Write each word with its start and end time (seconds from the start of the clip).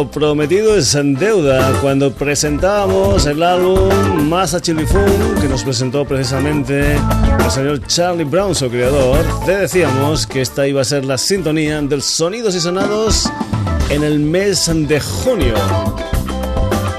Lo 0.00 0.10
prometido 0.10 0.76
es 0.76 0.94
en 0.94 1.14
deuda. 1.14 1.78
Cuando 1.82 2.10
presentábamos 2.10 3.26
el 3.26 3.42
álbum 3.42 3.90
Masa 4.30 4.58
Chili 4.58 4.86
que 4.86 5.46
nos 5.46 5.62
presentó 5.62 6.06
precisamente 6.06 6.94
el 6.94 7.50
señor 7.50 7.86
Charlie 7.86 8.24
Brown, 8.24 8.54
su 8.54 8.70
creador, 8.70 9.22
te 9.44 9.58
decíamos 9.58 10.26
que 10.26 10.40
esta 10.40 10.66
iba 10.66 10.80
a 10.80 10.84
ser 10.84 11.04
la 11.04 11.18
sintonía 11.18 11.82
del 11.82 12.00
Sonidos 12.00 12.54
y 12.54 12.60
Sonados 12.60 13.30
en 13.90 14.02
el 14.02 14.20
mes 14.20 14.70
de 14.74 15.00
junio. 15.00 15.52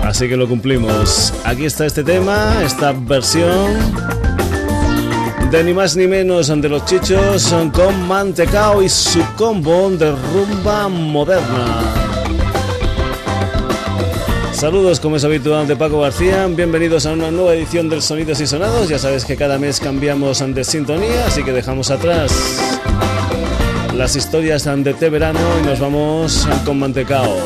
Así 0.04 0.30
que 0.30 0.38
lo 0.38 0.48
cumplimos. 0.48 1.34
Aquí 1.44 1.66
está 1.66 1.88
este 1.88 2.04
tema, 2.04 2.54
esta 2.64 2.92
versión 2.92 3.80
de 5.50 5.64
ni 5.64 5.74
más 5.74 5.98
ni 5.98 6.06
menos 6.06 6.50
de 6.50 6.70
los 6.70 6.86
chichos 6.86 7.52
con 7.74 8.08
Mantecao 8.08 8.84
y 8.84 8.90
su 8.90 9.26
combo 9.38 9.90
de 9.90 10.12
rumba 10.12 10.88
moderna. 10.88 12.01
Saludos 14.62 15.00
como 15.00 15.16
es 15.16 15.24
habitual 15.24 15.68
de 15.68 15.76
Paco 15.76 16.02
García, 16.02 16.46
bienvenidos 16.46 17.08
a 17.08 17.14
una 17.14 17.32
nueva 17.32 17.56
edición 17.56 17.90
del 17.90 18.04
Sonidos 18.04 18.42
y 18.42 18.46
Sonados, 18.46 18.88
ya 18.90 19.00
sabes 19.00 19.26
que 19.26 19.36
cada 19.36 19.58
mes 19.58 19.80
cambiamos 19.80 20.38
de 20.54 20.64
sintonía, 20.64 21.26
así 21.26 21.42
que 21.42 21.52
dejamos 21.52 21.90
atrás 21.90 22.32
las 23.96 24.16
historias 24.16 24.66
de 24.66 24.94
té 24.94 25.10
verano 25.10 25.40
y 25.64 25.66
nos 25.66 25.80
vamos 25.80 26.48
con 26.64 26.78
Mantecao. 26.78 27.38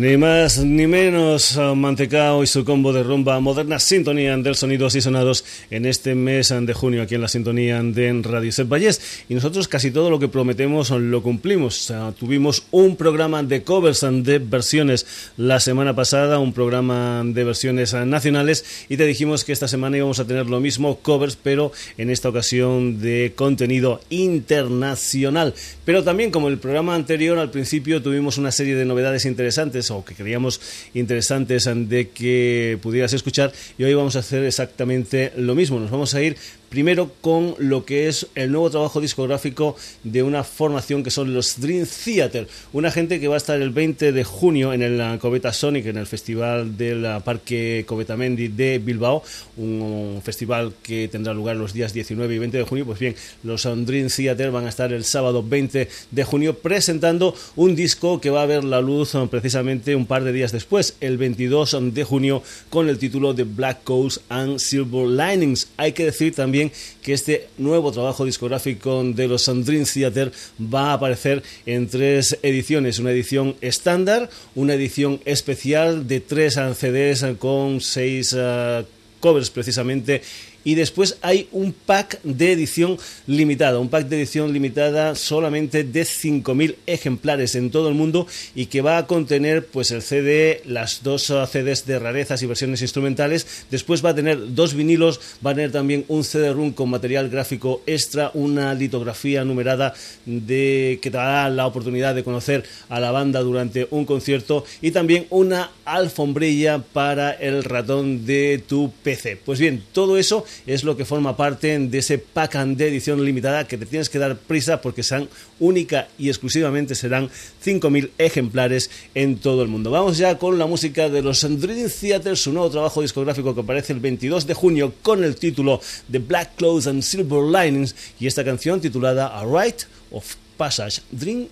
Ni 0.00 0.16
más 0.16 0.56
ni 0.56 0.86
menos, 0.86 1.29
uh, 1.40 1.74
Mantecao 1.74 2.42
y 2.42 2.46
su 2.46 2.64
combo 2.64 2.92
de 2.92 3.02
rumba 3.02 3.40
moderna 3.40 3.78
sintonía 3.78 4.36
del 4.36 4.54
sonidos 4.54 4.94
y 4.94 5.00
sonados 5.00 5.44
en 5.70 5.86
este 5.86 6.14
mes 6.14 6.52
de 6.60 6.74
junio 6.74 7.02
aquí 7.02 7.14
en 7.14 7.22
la 7.22 7.28
sintonía 7.28 7.82
de 7.82 8.20
Radio 8.22 8.52
Set 8.52 8.68
Vallés. 8.68 9.24
Y 9.28 9.34
nosotros 9.34 9.66
casi 9.66 9.90
todo 9.90 10.10
lo 10.10 10.18
que 10.18 10.28
prometemos 10.28 10.90
lo 10.90 11.22
cumplimos. 11.22 11.92
tuvimos 12.18 12.64
un 12.70 12.96
programa 12.96 13.42
de 13.42 13.62
covers 13.62 14.04
de 14.10 14.38
versiones 14.38 15.06
la 15.36 15.60
semana 15.60 15.94
pasada, 15.94 16.38
un 16.38 16.52
programa 16.52 17.22
de 17.24 17.44
versiones 17.44 17.94
nacionales 17.94 18.86
y 18.88 18.96
te 18.96 19.06
dijimos 19.06 19.44
que 19.44 19.52
esta 19.52 19.68
semana 19.68 19.96
íbamos 19.96 20.18
a 20.20 20.26
tener 20.26 20.46
lo 20.46 20.60
mismo, 20.60 20.98
covers, 20.98 21.36
pero 21.36 21.72
en 21.96 22.10
esta 22.10 22.28
ocasión 22.28 23.00
de 23.00 23.32
contenido 23.34 24.00
internacional. 24.10 25.54
Pero 25.84 26.04
también 26.04 26.30
como 26.30 26.48
el 26.48 26.58
programa 26.58 26.94
anterior, 26.94 27.38
al 27.38 27.50
principio 27.50 28.02
tuvimos 28.02 28.36
una 28.36 28.52
serie 28.52 28.74
de 28.74 28.84
novedades 28.84 29.24
interesantes 29.24 29.90
o 29.90 30.04
que 30.04 30.14
creíamos 30.14 30.60
interesantes 30.92 31.29
de 31.30 32.08
que 32.08 32.76
pudieras 32.82 33.12
escuchar 33.12 33.52
y 33.78 33.84
hoy 33.84 33.94
vamos 33.94 34.16
a 34.16 34.18
hacer 34.18 34.44
exactamente 34.44 35.32
lo 35.36 35.54
mismo. 35.54 35.78
Nos 35.78 35.90
vamos 35.90 36.12
a 36.14 36.22
ir 36.22 36.36
Primero 36.70 37.10
con 37.20 37.56
lo 37.58 37.84
que 37.84 38.06
es 38.06 38.28
el 38.36 38.52
nuevo 38.52 38.70
trabajo 38.70 39.00
discográfico 39.00 39.74
de 40.04 40.22
una 40.22 40.44
formación 40.44 41.02
que 41.02 41.10
son 41.10 41.34
los 41.34 41.60
Dream 41.60 41.84
Theater, 41.84 42.46
una 42.72 42.92
gente 42.92 43.18
que 43.18 43.26
va 43.26 43.34
a 43.34 43.38
estar 43.38 43.60
el 43.60 43.70
20 43.70 44.12
de 44.12 44.22
junio 44.22 44.72
en 44.72 44.82
el 44.82 45.18
Coveta 45.18 45.52
Sonic, 45.52 45.86
en 45.86 45.96
el 45.96 46.06
festival 46.06 46.76
del 46.76 47.04
Parque 47.24 47.84
Coveta-Mendi 47.88 48.46
de 48.46 48.78
Bilbao, 48.78 49.24
un 49.56 50.20
festival 50.22 50.72
que 50.80 51.08
tendrá 51.08 51.34
lugar 51.34 51.56
los 51.56 51.72
días 51.72 51.92
19 51.92 52.36
y 52.36 52.38
20 52.38 52.58
de 52.58 52.62
junio. 52.62 52.86
Pues 52.86 53.00
bien, 53.00 53.16
los 53.42 53.64
Dream 53.64 54.06
Theater 54.06 54.52
van 54.52 54.66
a 54.66 54.68
estar 54.68 54.92
el 54.92 55.02
sábado 55.02 55.42
20 55.42 55.88
de 56.12 56.24
junio 56.24 56.56
presentando 56.56 57.34
un 57.56 57.74
disco 57.74 58.20
que 58.20 58.30
va 58.30 58.42
a 58.42 58.46
ver 58.46 58.62
la 58.62 58.80
luz 58.80 59.16
precisamente 59.28 59.96
un 59.96 60.06
par 60.06 60.22
de 60.22 60.32
días 60.32 60.52
después, 60.52 60.94
el 61.00 61.18
22 61.18 61.76
de 61.92 62.04
junio, 62.04 62.44
con 62.68 62.88
el 62.88 62.98
título 62.98 63.34
de 63.34 63.42
Black 63.42 63.82
Coast 63.82 64.18
and 64.28 64.60
Silver 64.60 65.08
Linings. 65.08 65.66
Hay 65.76 65.94
que 65.94 66.04
decir 66.04 66.32
también 66.32 66.59
que 67.02 67.12
este 67.12 67.48
nuevo 67.56 67.92
trabajo 67.92 68.24
discográfico 68.24 69.02
de 69.04 69.28
los 69.28 69.46
Dream 69.46 69.84
Theater 69.84 70.32
va 70.60 70.90
a 70.90 70.92
aparecer 70.94 71.42
en 71.64 71.88
tres 71.88 72.38
ediciones. 72.42 72.98
Una 72.98 73.12
edición 73.12 73.56
estándar, 73.60 74.28
una 74.54 74.74
edición 74.74 75.20
especial 75.24 76.06
de 76.06 76.20
tres 76.20 76.58
CDs 76.74 77.24
con 77.38 77.80
seis 77.80 78.34
eh, 78.36 78.84
covers 79.20 79.50
precisamente 79.50 80.22
y 80.64 80.74
después 80.74 81.18
hay 81.22 81.48
un 81.52 81.72
pack 81.72 82.20
de 82.22 82.52
edición 82.52 82.98
limitada, 83.26 83.78
un 83.78 83.88
pack 83.88 84.08
de 84.08 84.18
edición 84.18 84.52
limitada 84.52 85.14
solamente 85.14 85.84
de 85.84 86.02
5.000 86.02 86.76
ejemplares 86.86 87.54
en 87.54 87.70
todo 87.70 87.88
el 87.88 87.94
mundo 87.94 88.26
y 88.54 88.66
que 88.66 88.82
va 88.82 88.98
a 88.98 89.06
contener 89.06 89.66
pues 89.66 89.90
el 89.90 90.02
CD, 90.02 90.62
las 90.64 91.02
dos 91.02 91.24
CDs 91.24 91.86
de 91.86 91.98
rarezas 91.98 92.42
y 92.42 92.46
versiones 92.46 92.82
instrumentales, 92.82 93.64
después 93.70 94.04
va 94.04 94.10
a 94.10 94.14
tener 94.14 94.54
dos 94.54 94.74
vinilos, 94.74 95.20
va 95.44 95.52
a 95.52 95.54
tener 95.54 95.72
también 95.72 96.04
un 96.08 96.24
CD-ROOM 96.24 96.72
con 96.72 96.90
material 96.90 97.28
gráfico 97.28 97.82
extra, 97.86 98.30
una 98.34 98.74
litografía 98.74 99.44
numerada 99.44 99.94
de 100.26 100.98
que 101.02 101.10
te 101.10 101.16
dará 101.16 101.48
la 101.50 101.66
oportunidad 101.66 102.14
de 102.14 102.24
conocer 102.24 102.64
a 102.88 103.00
la 103.00 103.10
banda 103.10 103.40
durante 103.40 103.88
un 103.90 104.04
concierto 104.04 104.64
y 104.80 104.90
también 104.90 105.26
una 105.30 105.70
alfombrilla 105.84 106.78
para 106.78 107.32
el 107.32 107.64
ratón 107.64 108.26
de 108.26 108.62
tu 108.66 108.92
PC. 109.02 109.40
Pues 109.44 109.58
bien, 109.58 109.82
todo 109.92 110.18
eso 110.18 110.44
es 110.66 110.84
lo 110.84 110.96
que 110.96 111.04
forma 111.04 111.36
parte 111.36 111.78
de 111.78 111.98
ese 111.98 112.18
pack 112.18 112.50
de 112.50 112.88
edición 112.88 113.24
limitada 113.24 113.66
que 113.66 113.78
te 113.78 113.86
tienes 113.86 114.08
que 114.08 114.18
dar 114.18 114.36
prisa 114.36 114.80
porque 114.80 115.02
serán 115.02 115.28
única 115.58 116.08
y 116.18 116.28
exclusivamente 116.28 116.94
serán 116.94 117.28
5.000 117.64 118.10
ejemplares 118.18 118.90
en 119.14 119.36
todo 119.38 119.62
el 119.62 119.68
mundo. 119.68 119.90
Vamos 119.90 120.18
ya 120.18 120.38
con 120.38 120.58
la 120.58 120.66
música 120.66 121.08
de 121.08 121.22
los 121.22 121.42
Dream 121.42 121.88
Theater, 121.88 122.36
su 122.36 122.52
nuevo 122.52 122.70
trabajo 122.70 123.02
discográfico 123.02 123.54
que 123.54 123.60
aparece 123.60 123.92
el 123.92 124.00
22 124.00 124.46
de 124.46 124.54
junio 124.54 124.94
con 125.02 125.24
el 125.24 125.36
título 125.36 125.80
The 126.10 126.18
Black 126.18 126.56
Clothes 126.56 126.86
and 126.86 127.02
Silver 127.02 127.42
Linings 127.44 127.94
y 128.18 128.26
esta 128.26 128.44
canción 128.44 128.80
titulada 128.80 129.38
A 129.38 129.44
Rite 129.44 129.84
of 130.10 130.34
Passage 130.56 131.02
Dream 131.10 131.48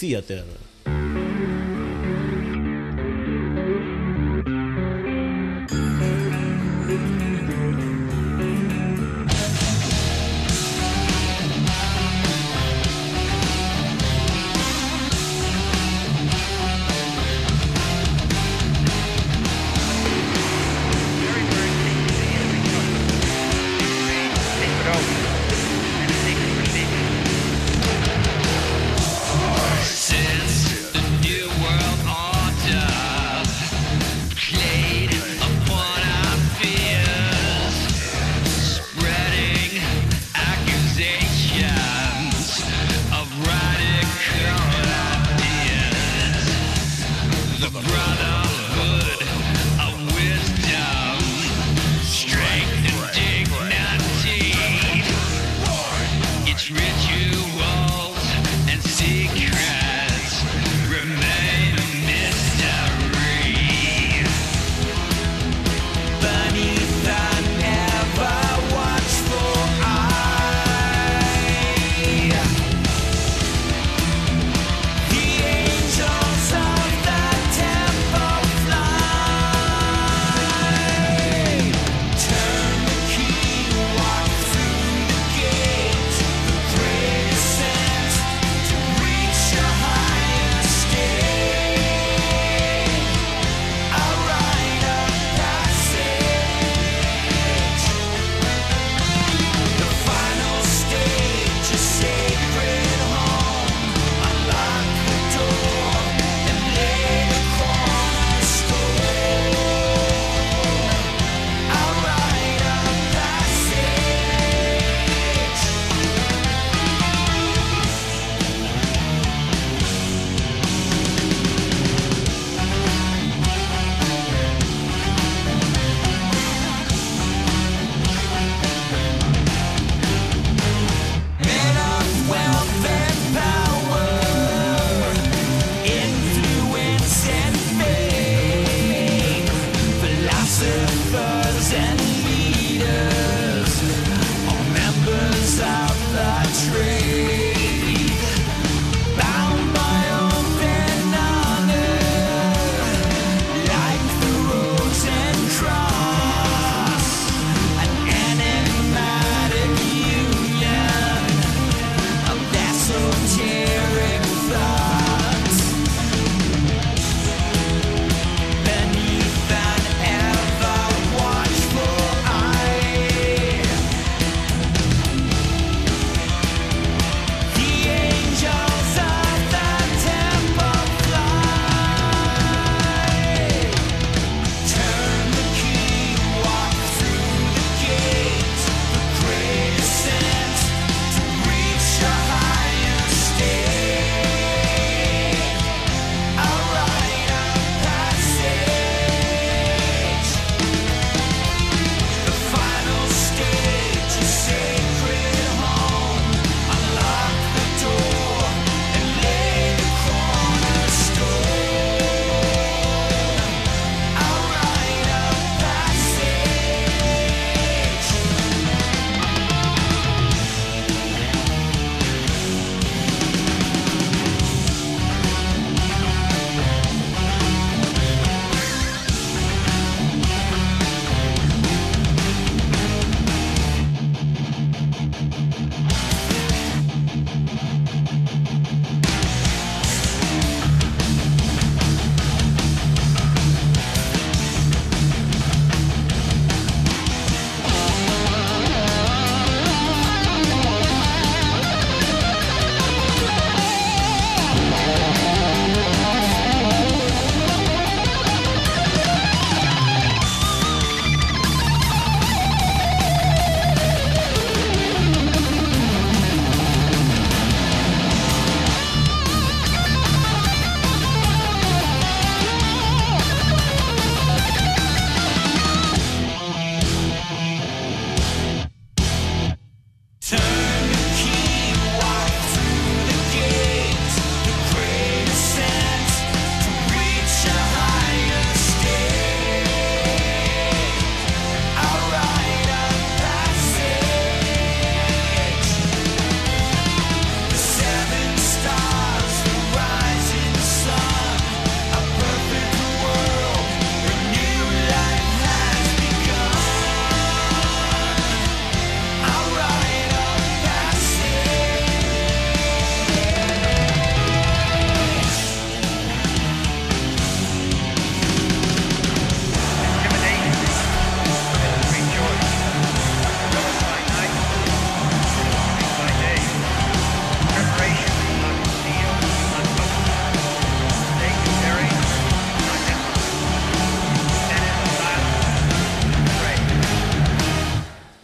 Theater. 0.00 0.67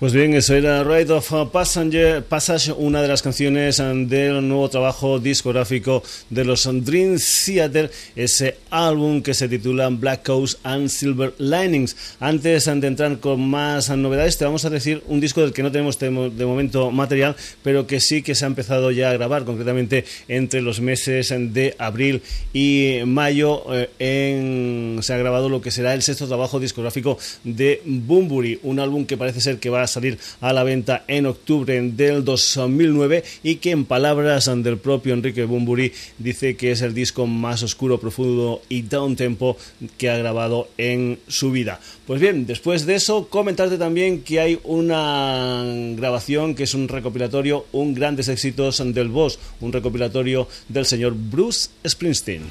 Pues 0.04 0.12
bien, 0.12 0.34
eso 0.34 0.54
era 0.54 0.84
Ride 0.84 1.14
of 1.14 1.32
Passenger, 1.50 2.22
Passage, 2.22 2.70
una 2.72 3.00
de 3.00 3.08
las 3.08 3.22
canciones 3.22 3.78
del 3.78 4.46
nuevo 4.46 4.68
trabajo 4.68 5.18
discográfico 5.18 6.02
de 6.28 6.44
los 6.44 6.68
Dream 6.84 7.16
Theater, 7.16 7.90
ese 8.14 8.58
álbum 8.68 9.22
que 9.22 9.32
se 9.32 9.48
titula 9.48 9.88
Black 9.88 10.26
Coast 10.26 10.58
and 10.62 10.90
Silver 10.90 11.32
Linings. 11.38 11.96
Antes 12.20 12.66
de 12.66 12.86
entrar 12.86 13.18
con 13.18 13.48
más 13.48 13.88
novedades, 13.96 14.36
te 14.36 14.44
vamos 14.44 14.66
a 14.66 14.68
decir 14.68 15.02
un 15.08 15.20
disco 15.20 15.40
del 15.40 15.54
que 15.54 15.62
no 15.62 15.72
tenemos 15.72 15.98
de 15.98 16.10
momento 16.10 16.90
material, 16.90 17.34
pero 17.62 17.86
que 17.86 17.98
sí 17.98 18.20
que 18.20 18.34
se 18.34 18.44
ha 18.44 18.48
empezado 18.48 18.90
ya 18.90 19.08
a 19.08 19.14
grabar, 19.14 19.46
concretamente 19.46 20.04
entre 20.28 20.60
los 20.60 20.82
meses 20.82 21.32
de 21.34 21.76
abril 21.78 22.20
y 22.52 22.98
mayo. 23.06 23.64
Eh, 23.72 23.88
en, 23.98 24.98
se 25.02 25.14
ha 25.14 25.16
grabado 25.16 25.48
lo 25.48 25.62
que 25.62 25.70
será 25.70 25.94
el 25.94 26.02
sexto 26.02 26.26
trabajo 26.26 26.60
discográfico 26.60 27.16
de 27.42 27.80
Bumburi, 27.86 28.60
un 28.64 28.80
álbum 28.80 29.06
que 29.06 29.16
parece 29.16 29.40
ser 29.40 29.58
que 29.58 29.70
va 29.70 29.80
a 29.80 29.93
salir 29.94 30.18
a 30.40 30.52
la 30.52 30.62
venta 30.62 31.04
en 31.08 31.26
octubre 31.26 31.80
del 31.80 32.24
2009 32.24 33.24
y 33.42 33.56
que 33.56 33.70
en 33.70 33.84
palabras 33.84 34.44
del 34.44 34.78
propio 34.78 35.14
Enrique 35.14 35.44
Bumburi 35.44 35.92
dice 36.18 36.56
que 36.56 36.70
es 36.70 36.82
el 36.82 36.94
disco 36.94 37.26
más 37.26 37.62
oscuro, 37.62 37.98
profundo 37.98 38.62
y 38.68 38.82
down 38.82 39.16
tempo 39.16 39.56
que 39.96 40.10
ha 40.10 40.16
grabado 40.18 40.68
en 40.76 41.18
su 41.28 41.50
vida. 41.50 41.80
Pues 42.06 42.20
bien, 42.20 42.46
después 42.46 42.86
de 42.86 42.96
eso, 42.96 43.28
comentarte 43.28 43.78
también 43.78 44.22
que 44.22 44.40
hay 44.40 44.60
una 44.64 45.64
grabación 45.96 46.54
que 46.54 46.64
es 46.64 46.74
un 46.74 46.88
recopilatorio, 46.88 47.66
un 47.72 47.94
grandes 47.94 48.28
éxitos 48.28 48.82
del 48.94 49.08
boss, 49.08 49.38
un 49.60 49.72
recopilatorio 49.72 50.48
del 50.68 50.86
señor 50.86 51.14
Bruce 51.14 51.70
Springsteen. 51.86 52.42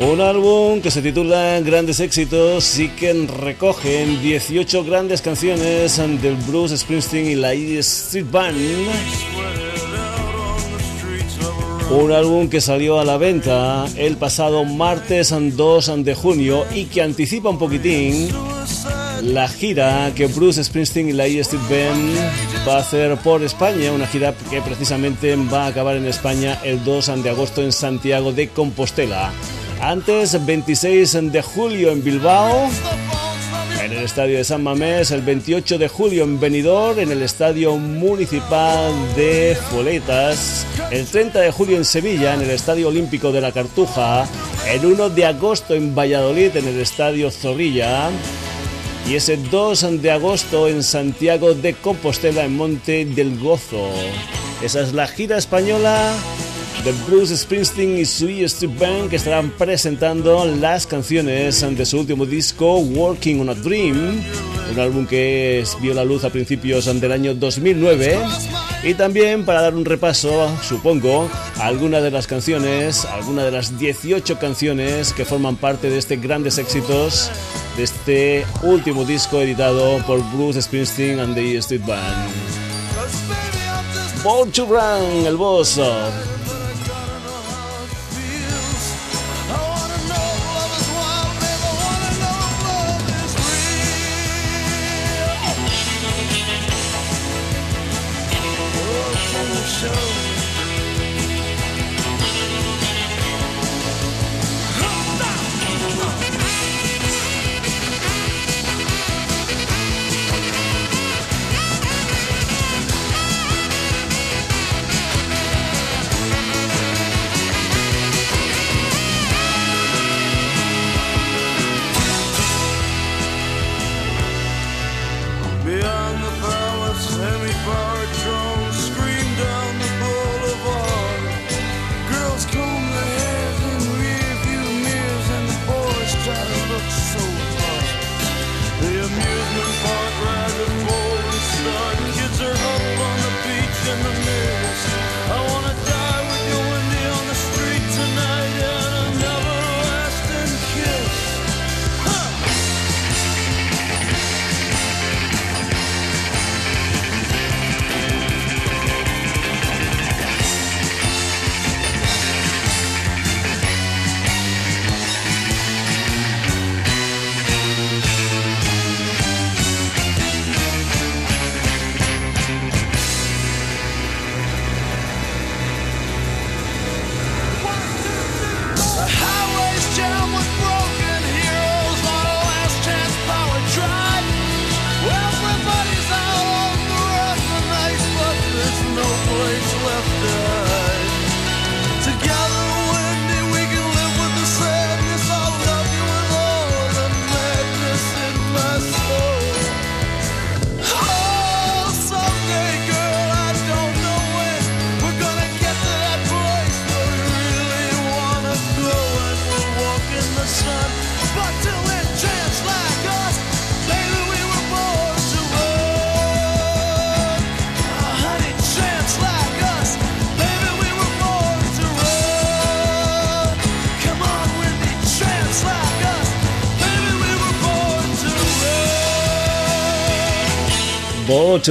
Un 0.00 0.20
álbum 0.20 0.80
que 0.80 0.92
se 0.92 1.02
titula 1.02 1.58
Grandes 1.60 1.98
éxitos 1.98 2.78
y 2.78 2.88
que 2.88 3.12
recoge 3.12 4.06
18 4.06 4.84
grandes 4.84 5.22
canciones 5.22 5.96
del 5.96 6.36
Bruce 6.46 6.76
Springsteen 6.76 7.26
y 7.26 7.34
la 7.34 7.52
E 7.52 7.78
Street 7.80 8.26
Band. 8.30 8.56
Un 11.90 12.12
álbum 12.12 12.48
que 12.48 12.60
salió 12.60 13.00
a 13.00 13.04
la 13.04 13.16
venta 13.16 13.86
el 13.96 14.16
pasado 14.16 14.64
martes 14.64 15.34
2 15.36 16.04
de 16.04 16.14
junio 16.14 16.64
y 16.72 16.84
que 16.84 17.02
anticipa 17.02 17.48
un 17.48 17.58
poquitín 17.58 18.28
la 19.22 19.48
gira 19.48 20.12
que 20.14 20.28
Bruce 20.28 20.62
Springsteen 20.62 21.08
y 21.08 21.12
la 21.12 21.26
E 21.26 21.40
Street 21.40 21.62
Band 21.68 22.68
va 22.68 22.76
a 22.76 22.80
hacer 22.80 23.16
por 23.16 23.42
España, 23.42 23.90
una 23.90 24.06
gira 24.06 24.32
que 24.48 24.62
precisamente 24.62 25.34
va 25.52 25.64
a 25.64 25.66
acabar 25.66 25.96
en 25.96 26.06
España 26.06 26.60
el 26.62 26.84
2 26.84 27.24
de 27.24 27.30
agosto 27.30 27.62
en 27.62 27.72
Santiago 27.72 28.30
de 28.30 28.48
Compostela. 28.50 29.32
Antes, 29.80 30.44
26 30.44 31.32
de 31.32 31.40
julio 31.40 31.92
en 31.92 32.02
Bilbao, 32.02 32.68
en 33.80 33.92
el 33.92 33.98
estadio 33.98 34.36
de 34.36 34.44
San 34.44 34.62
Mamés, 34.62 35.12
el 35.12 35.22
28 35.22 35.78
de 35.78 35.88
julio 35.88 36.24
en 36.24 36.40
Benidorm, 36.40 36.98
en 36.98 37.12
el 37.12 37.22
estadio 37.22 37.76
municipal 37.76 38.92
de 39.14 39.56
Foletas, 39.70 40.66
el 40.90 41.06
30 41.06 41.40
de 41.40 41.52
julio 41.52 41.76
en 41.76 41.84
Sevilla, 41.84 42.34
en 42.34 42.42
el 42.42 42.50
estadio 42.50 42.88
olímpico 42.88 43.30
de 43.30 43.40
la 43.40 43.52
Cartuja, 43.52 44.26
el 44.68 44.84
1 44.84 45.10
de 45.10 45.26
agosto 45.26 45.74
en 45.74 45.94
Valladolid, 45.94 46.56
en 46.56 46.66
el 46.66 46.80
estadio 46.80 47.30
Zorrilla, 47.30 48.10
y 49.08 49.14
ese 49.14 49.36
2 49.36 50.02
de 50.02 50.10
agosto 50.10 50.66
en 50.66 50.82
Santiago 50.82 51.54
de 51.54 51.74
Compostela, 51.74 52.44
en 52.44 52.56
Monte 52.56 53.04
del 53.04 53.38
Gozo. 53.38 53.90
Esa 54.60 54.80
es 54.80 54.92
la 54.92 55.06
gira 55.06 55.38
española 55.38 56.12
de 56.84 56.92
Bruce 57.06 57.36
Springsteen 57.36 57.98
y 57.98 58.04
su 58.04 58.28
E 58.28 58.44
Street 58.44 58.78
Band 58.78 59.10
que 59.10 59.16
estarán 59.16 59.50
presentando 59.50 60.44
las 60.46 60.86
canciones 60.86 61.60
de 61.60 61.86
su 61.86 61.98
último 61.98 62.24
disco 62.24 62.78
Working 62.78 63.40
on 63.40 63.48
a 63.50 63.54
Dream, 63.54 64.22
un 64.72 64.80
álbum 64.80 65.06
que 65.06 65.64
vio 65.80 65.94
la 65.94 66.04
luz 66.04 66.24
a 66.24 66.30
principios 66.30 66.86
del 67.00 67.12
año 67.12 67.34
2009 67.34 68.18
y 68.84 68.94
también 68.94 69.44
para 69.44 69.62
dar 69.62 69.74
un 69.74 69.84
repaso, 69.84 70.48
supongo, 70.62 71.28
a 71.58 71.66
algunas 71.66 72.02
de 72.02 72.10
las 72.10 72.26
canciones, 72.26 73.04
algunas 73.06 73.44
de 73.44 73.50
las 73.50 73.78
18 73.78 74.38
canciones 74.38 75.12
que 75.12 75.24
forman 75.24 75.56
parte 75.56 75.90
de 75.90 75.98
este 75.98 76.16
grandes 76.16 76.58
éxitos 76.58 77.30
de 77.76 77.82
este 77.82 78.46
último 78.62 79.04
disco 79.04 79.40
editado 79.40 79.98
por 80.06 80.22
Bruce 80.32 80.62
Springsteen 80.62 81.18
and 81.18 81.34
the 81.34 81.56
Street 81.58 81.84
Band. 81.86 82.28
Born 84.22 84.50
to 84.52 84.66
Run, 84.66 85.26
el 85.26 85.36
boss. 85.36 85.78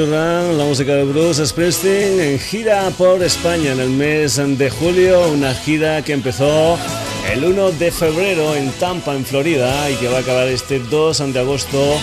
La 0.06 0.64
música 0.64 0.94
de 0.94 1.06
Bruce 1.06 1.44
Springsteen 1.44 2.20
en 2.20 2.40
gira 2.40 2.88
por 3.00 3.24
España 3.24 3.72
en 3.72 3.80
el 3.80 3.90
mes 3.90 4.36
de 4.36 4.70
julio, 4.70 5.28
una 5.32 5.56
gira 5.56 6.04
que 6.04 6.14
empezó 6.14 6.78
el 7.34 7.44
1 7.44 7.72
de 7.72 7.90
febrero 7.90 8.56
en 8.56 8.70
Tampa, 8.74 9.16
en 9.16 9.26
Florida, 9.26 9.90
y 9.90 9.96
que 9.96 10.08
va 10.08 10.18
a 10.18 10.20
acabar 10.20 10.48
este 10.50 10.78
2 10.78 11.34
de 11.34 11.40
agosto 11.40 12.00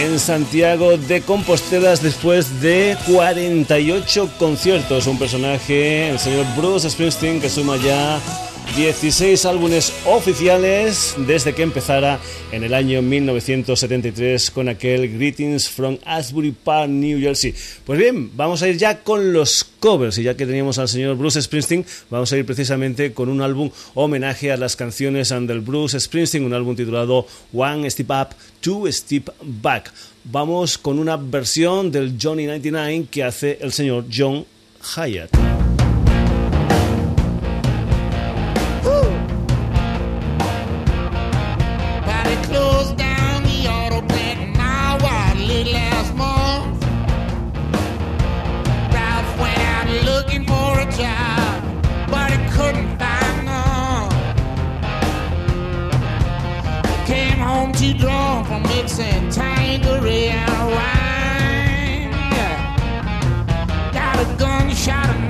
en 0.00 0.18
Santiago 0.18 0.96
de 0.96 1.20
Compostela 1.22 1.94
después 1.94 2.60
de 2.60 2.96
48 3.06 4.28
conciertos. 4.36 5.06
Un 5.06 5.18
personaje, 5.18 6.10
el 6.10 6.18
señor 6.18 6.44
Bruce 6.56 6.90
Springsteen, 6.90 7.40
que 7.40 7.48
suma 7.48 7.76
ya 7.76 8.18
16 8.76 9.44
álbumes 9.46 9.92
oficiales 10.06 11.16
desde 11.26 11.54
que 11.54 11.62
empezara 11.62 12.20
en 12.52 12.62
el 12.62 12.72
año 12.72 13.02
1973 13.02 14.50
con 14.52 14.68
aquel 14.68 15.12
Greetings 15.12 15.68
from 15.68 15.98
Asbury 16.04 16.52
Park, 16.52 16.88
New 16.88 17.20
Jersey. 17.20 17.54
Pues 17.84 17.98
bien, 17.98 18.30
vamos 18.36 18.62
a 18.62 18.68
ir 18.68 18.76
ya 18.76 19.02
con 19.02 19.32
los 19.32 19.64
covers 19.80 20.18
y 20.18 20.22
ya 20.22 20.36
que 20.36 20.46
teníamos 20.46 20.78
al 20.78 20.88
señor 20.88 21.16
Bruce 21.16 21.42
Springsteen, 21.42 21.84
vamos 22.10 22.32
a 22.32 22.36
ir 22.36 22.46
precisamente 22.46 23.12
con 23.12 23.28
un 23.28 23.42
álbum 23.42 23.70
homenaje 23.94 24.52
a 24.52 24.56
las 24.56 24.76
canciones 24.76 25.30
del 25.30 25.60
Bruce 25.60 25.98
Springsteen, 25.98 26.44
un 26.44 26.54
álbum 26.54 26.76
titulado 26.76 27.26
One 27.52 27.90
Step 27.90 28.10
Up, 28.10 28.28
Two 28.60 28.90
Step 28.92 29.30
Back. 29.42 29.92
Vamos 30.24 30.78
con 30.78 30.98
una 30.98 31.16
versión 31.16 31.90
del 31.90 32.16
Johnny 32.20 32.46
99 32.46 33.06
que 33.10 33.24
hace 33.24 33.58
el 33.60 33.72
señor 33.72 34.04
John 34.14 34.44
Hyatt. 34.94 35.39
for 58.50 58.58
mixing 58.66 59.30
tangerine 59.30 60.32
and 60.32 60.70
wine. 60.74 62.10
Got 63.92 64.18
a 64.18 64.26
gunshot 64.36 65.29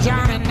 Johnny. 0.00 0.47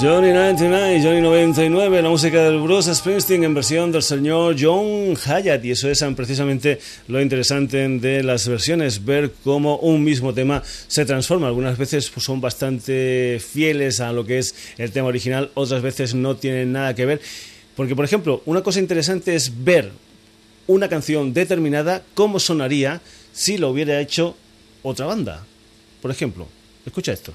Johnny 0.00 0.32
99, 0.32 1.02
Johnny 1.02 1.20
99, 1.20 2.00
la 2.00 2.08
música 2.08 2.42
del 2.44 2.58
Bruce 2.58 2.94
Springsteen 2.94 3.44
en 3.44 3.52
versión 3.52 3.92
del 3.92 4.02
señor 4.02 4.56
John 4.58 5.14
Hyatt 5.14 5.62
y 5.62 5.72
eso 5.72 5.90
es 5.90 6.02
precisamente 6.16 6.80
lo 7.06 7.20
interesante 7.20 7.86
de 7.86 8.22
las 8.22 8.48
versiones, 8.48 9.04
ver 9.04 9.30
cómo 9.44 9.76
un 9.76 10.02
mismo 10.02 10.32
tema 10.32 10.62
se 10.64 11.04
transforma. 11.04 11.48
Algunas 11.48 11.76
veces 11.76 12.08
pues, 12.08 12.24
son 12.24 12.40
bastante 12.40 13.42
fieles 13.46 14.00
a 14.00 14.10
lo 14.12 14.24
que 14.24 14.38
es 14.38 14.54
el 14.78 14.90
tema 14.90 15.08
original, 15.08 15.50
otras 15.52 15.82
veces 15.82 16.14
no 16.14 16.34
tienen 16.34 16.72
nada 16.72 16.94
que 16.94 17.04
ver. 17.04 17.20
Porque, 17.76 17.94
por 17.94 18.06
ejemplo, 18.06 18.42
una 18.46 18.62
cosa 18.62 18.80
interesante 18.80 19.34
es 19.34 19.52
ver 19.64 19.92
una 20.66 20.88
canción 20.88 21.34
determinada, 21.34 22.02
cómo 22.14 22.40
sonaría 22.40 23.02
si 23.34 23.58
lo 23.58 23.68
hubiera 23.68 24.00
hecho 24.00 24.34
otra 24.82 25.04
banda. 25.04 25.44
Por 26.00 26.10
ejemplo, 26.10 26.48
escucha 26.86 27.12
esto. 27.12 27.34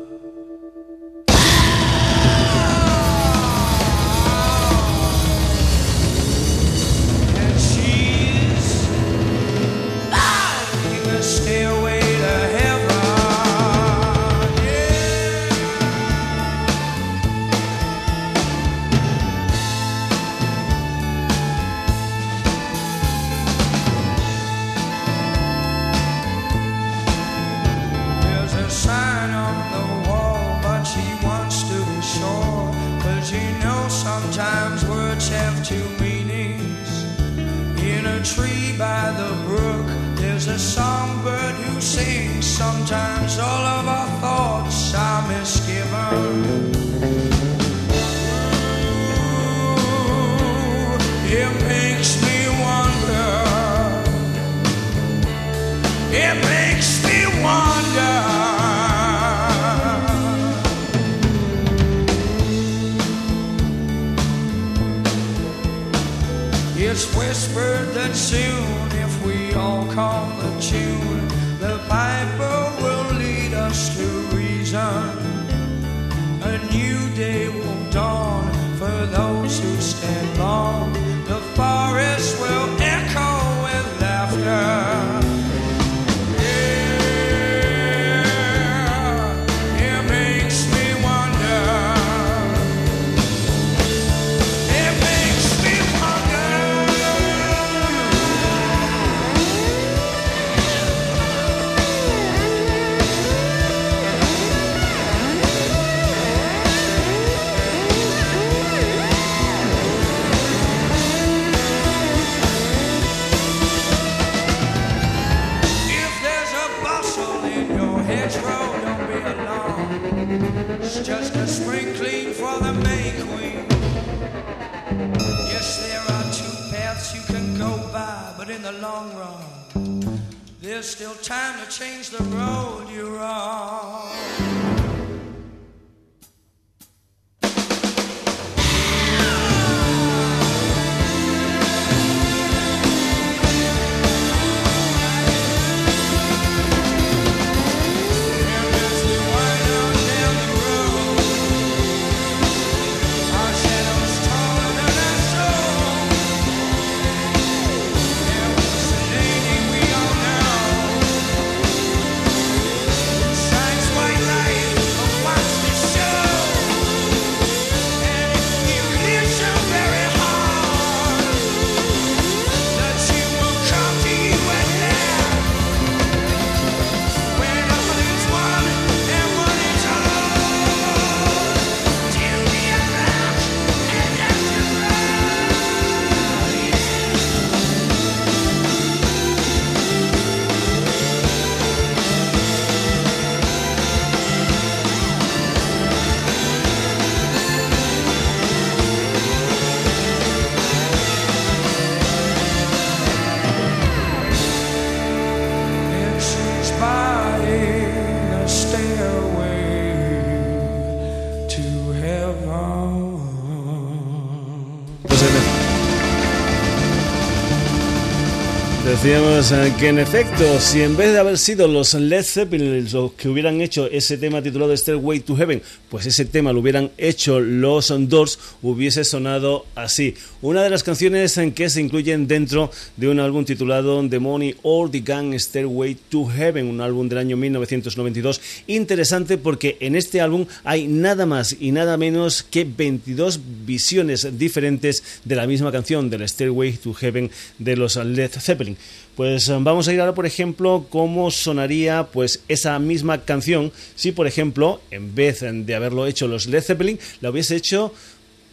Decíamos 219.41 219.67
eh, 219.67 219.73
que 219.79 219.87
en 219.87 219.97
efecto, 219.97 220.59
si 220.59 220.83
en 220.83 220.95
vez 220.95 221.13
de 221.13 221.17
haber 221.17 221.39
sido 221.39 221.67
los 221.67 221.95
Led 221.95 222.23
Zeppelin 222.23 222.87
los 222.91 223.13
que 223.13 223.27
hubieran 223.27 223.59
hecho 223.59 223.87
ese 223.87 224.19
tema 224.19 224.39
titulado 224.43 224.75
Stairway 224.77 225.21
to 225.21 225.35
Heaven, 225.35 225.63
pues 225.89 226.05
ese 226.05 226.25
tema 226.25 226.53
lo 226.53 226.59
hubieran 226.59 226.91
hecho 226.99 227.39
los 227.39 227.91
Doors, 228.07 228.37
hubiese 228.61 229.03
sonado 229.03 229.65
así. 229.73 230.13
Una 230.43 230.61
de 230.61 230.69
las 230.69 230.83
canciones 230.83 231.37
en 231.37 231.53
que 231.53 231.71
se 231.71 231.81
incluyen 231.81 232.27
dentro 232.27 232.69
de 232.97 233.09
un 233.09 233.19
álbum 233.19 233.43
titulado 233.43 234.07
The 234.07 234.19
Money 234.19 234.57
or 234.61 234.91
the 234.91 234.99
Gang 234.99 235.33
Stairway 235.33 235.97
to 236.09 236.27
Heaven, 236.27 236.67
un 236.67 236.79
álbum 236.79 237.09
del 237.09 237.17
año 237.17 237.35
1992. 237.35 238.41
Interesante 238.67 239.39
porque 239.39 239.77
en 239.79 239.95
este 239.95 240.21
álbum 240.21 240.45
hay 240.63 240.87
nada 240.87 241.25
más 241.25 241.55
y 241.59 241.71
nada 241.71 241.97
menos 241.97 242.43
que 242.43 242.63
22 242.63 243.39
visiones 243.65 244.37
diferentes 244.37 245.03
de 245.25 245.35
la 245.35 245.47
misma 245.47 245.71
canción, 245.71 246.11
del 246.11 246.29
Stairway 246.29 246.73
to 246.73 246.93
Heaven 246.93 247.31
de 247.57 247.75
los 247.75 247.95
Led 247.95 248.31
Zeppelin. 248.39 248.77
Pues 249.15 249.49
eh, 249.49 249.57
vamos 249.59 249.87
a 249.87 249.93
ir 249.93 249.99
ahora, 249.99 250.13
por 250.13 250.25
ejemplo, 250.25 250.85
cómo 250.89 251.31
sonaría 251.31 252.07
pues 252.11 252.41
esa 252.47 252.77
misma 252.79 253.21
canción 253.21 253.71
si, 253.95 254.11
por 254.11 254.27
ejemplo, 254.27 254.81
en 254.91 255.13
vez 255.13 255.41
de 255.41 255.75
haberlo 255.75 256.07
hecho 256.07 256.27
los 256.27 256.47
Led 256.47 256.63
Zeppelin, 256.63 256.99
la 257.19 257.29
hubiese 257.29 257.55
hecho 257.55 257.93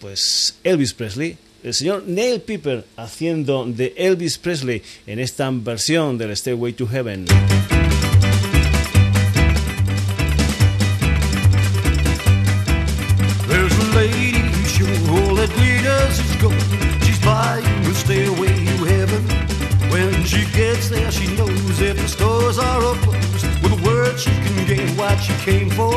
pues 0.00 0.56
Elvis 0.64 0.94
Presley. 0.94 1.36
El 1.62 1.74
señor 1.74 2.04
Neil 2.06 2.40
Piper 2.40 2.84
haciendo 2.96 3.64
de 3.66 3.92
Elvis 3.96 4.38
Presley 4.38 4.82
en 5.06 5.18
esta 5.18 5.50
versión 5.50 6.16
del 6.16 6.36
Stairway 6.36 6.72
to 6.72 6.86
Heaven. 6.86 7.26
She 20.28 20.44
gets 20.52 20.90
there, 20.90 21.10
she 21.10 21.26
knows 21.36 21.80
if 21.80 21.96
the 21.96 22.06
stores 22.06 22.58
are 22.58 22.94
closed. 23.02 23.46
With 23.62 23.72
a 23.72 23.82
word, 23.82 24.20
she 24.20 24.30
can 24.30 24.66
get 24.66 24.90
what 24.98 25.16
she 25.16 25.32
came 25.48 25.70
for. 25.70 25.94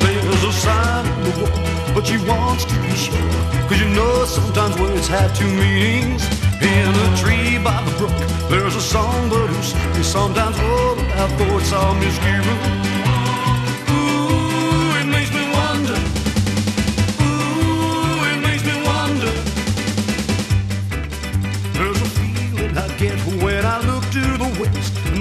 There's 0.00 0.44
a 0.44 0.52
sign 0.52 1.04
on 1.06 1.22
the 1.24 1.32
wall, 1.42 1.94
but 1.94 2.06
she 2.06 2.16
wants 2.24 2.64
to 2.64 2.74
be 2.80 2.92
sure. 2.96 3.30
Cause 3.68 3.78
you 3.78 3.88
know 3.90 4.24
sometimes 4.24 4.78
words 4.80 5.08
have 5.08 5.36
two 5.36 5.52
meanings. 5.64 6.24
In 6.62 6.88
a 6.88 7.16
tree 7.20 7.58
by 7.62 7.78
the 7.84 7.92
brook, 7.98 8.16
there's 8.48 8.76
a 8.76 8.80
songbird 8.80 9.50
who 9.50 9.62
sings. 9.62 10.06
Sometimes 10.06 10.56
oh, 10.58 10.96
all 10.96 11.20
our 11.20 11.28
thoughts 11.38 11.72
are 11.72 11.94
misgiven. 12.00 12.85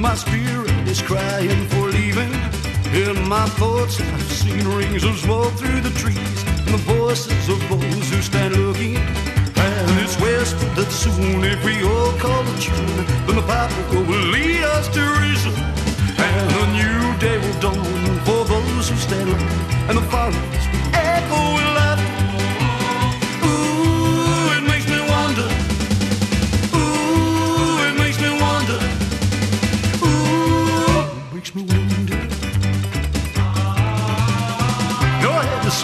My 0.06 0.16
spirit 0.16 0.70
is 0.88 1.02
crying 1.02 1.68
for 1.68 1.90
leaving. 1.90 2.32
In 2.94 3.28
my 3.28 3.46
thoughts, 3.60 4.00
I've 4.00 4.32
seen 4.32 4.66
rings 4.68 5.04
of 5.04 5.18
smoke 5.18 5.52
through 5.54 5.82
the 5.82 5.90
trees, 5.92 6.44
and 6.66 6.74
the 6.78 6.84
voices 6.98 7.50
of 7.50 7.60
those 7.68 8.10
who 8.12 8.22
stand 8.22 8.56
looking. 8.56 8.96
And 8.96 10.00
it's 10.00 10.18
whispered 10.22 10.76
that 10.76 10.92
soon, 10.92 11.44
if 11.44 11.64
we 11.66 11.84
all 11.84 12.14
call 12.18 12.44
the 12.44 12.58
tune, 12.62 13.06
then 13.26 13.36
the 13.36 13.42
piper 13.42 14.02
will 14.10 14.28
lead 14.36 14.64
us 14.64 14.88
to 14.96 15.02
reason. 15.20 15.54
And 16.18 16.52
a 16.64 16.66
new 16.80 17.18
day 17.20 17.38
will 17.38 17.60
dawn 17.60 18.20
for 18.28 18.46
those 18.46 18.90
who 18.90 18.96
stand 18.96 19.30
alone, 19.30 19.90
and 19.90 19.98
the 19.98 20.08
forest 20.14 20.66
will 20.72 20.92
echo 20.94 21.75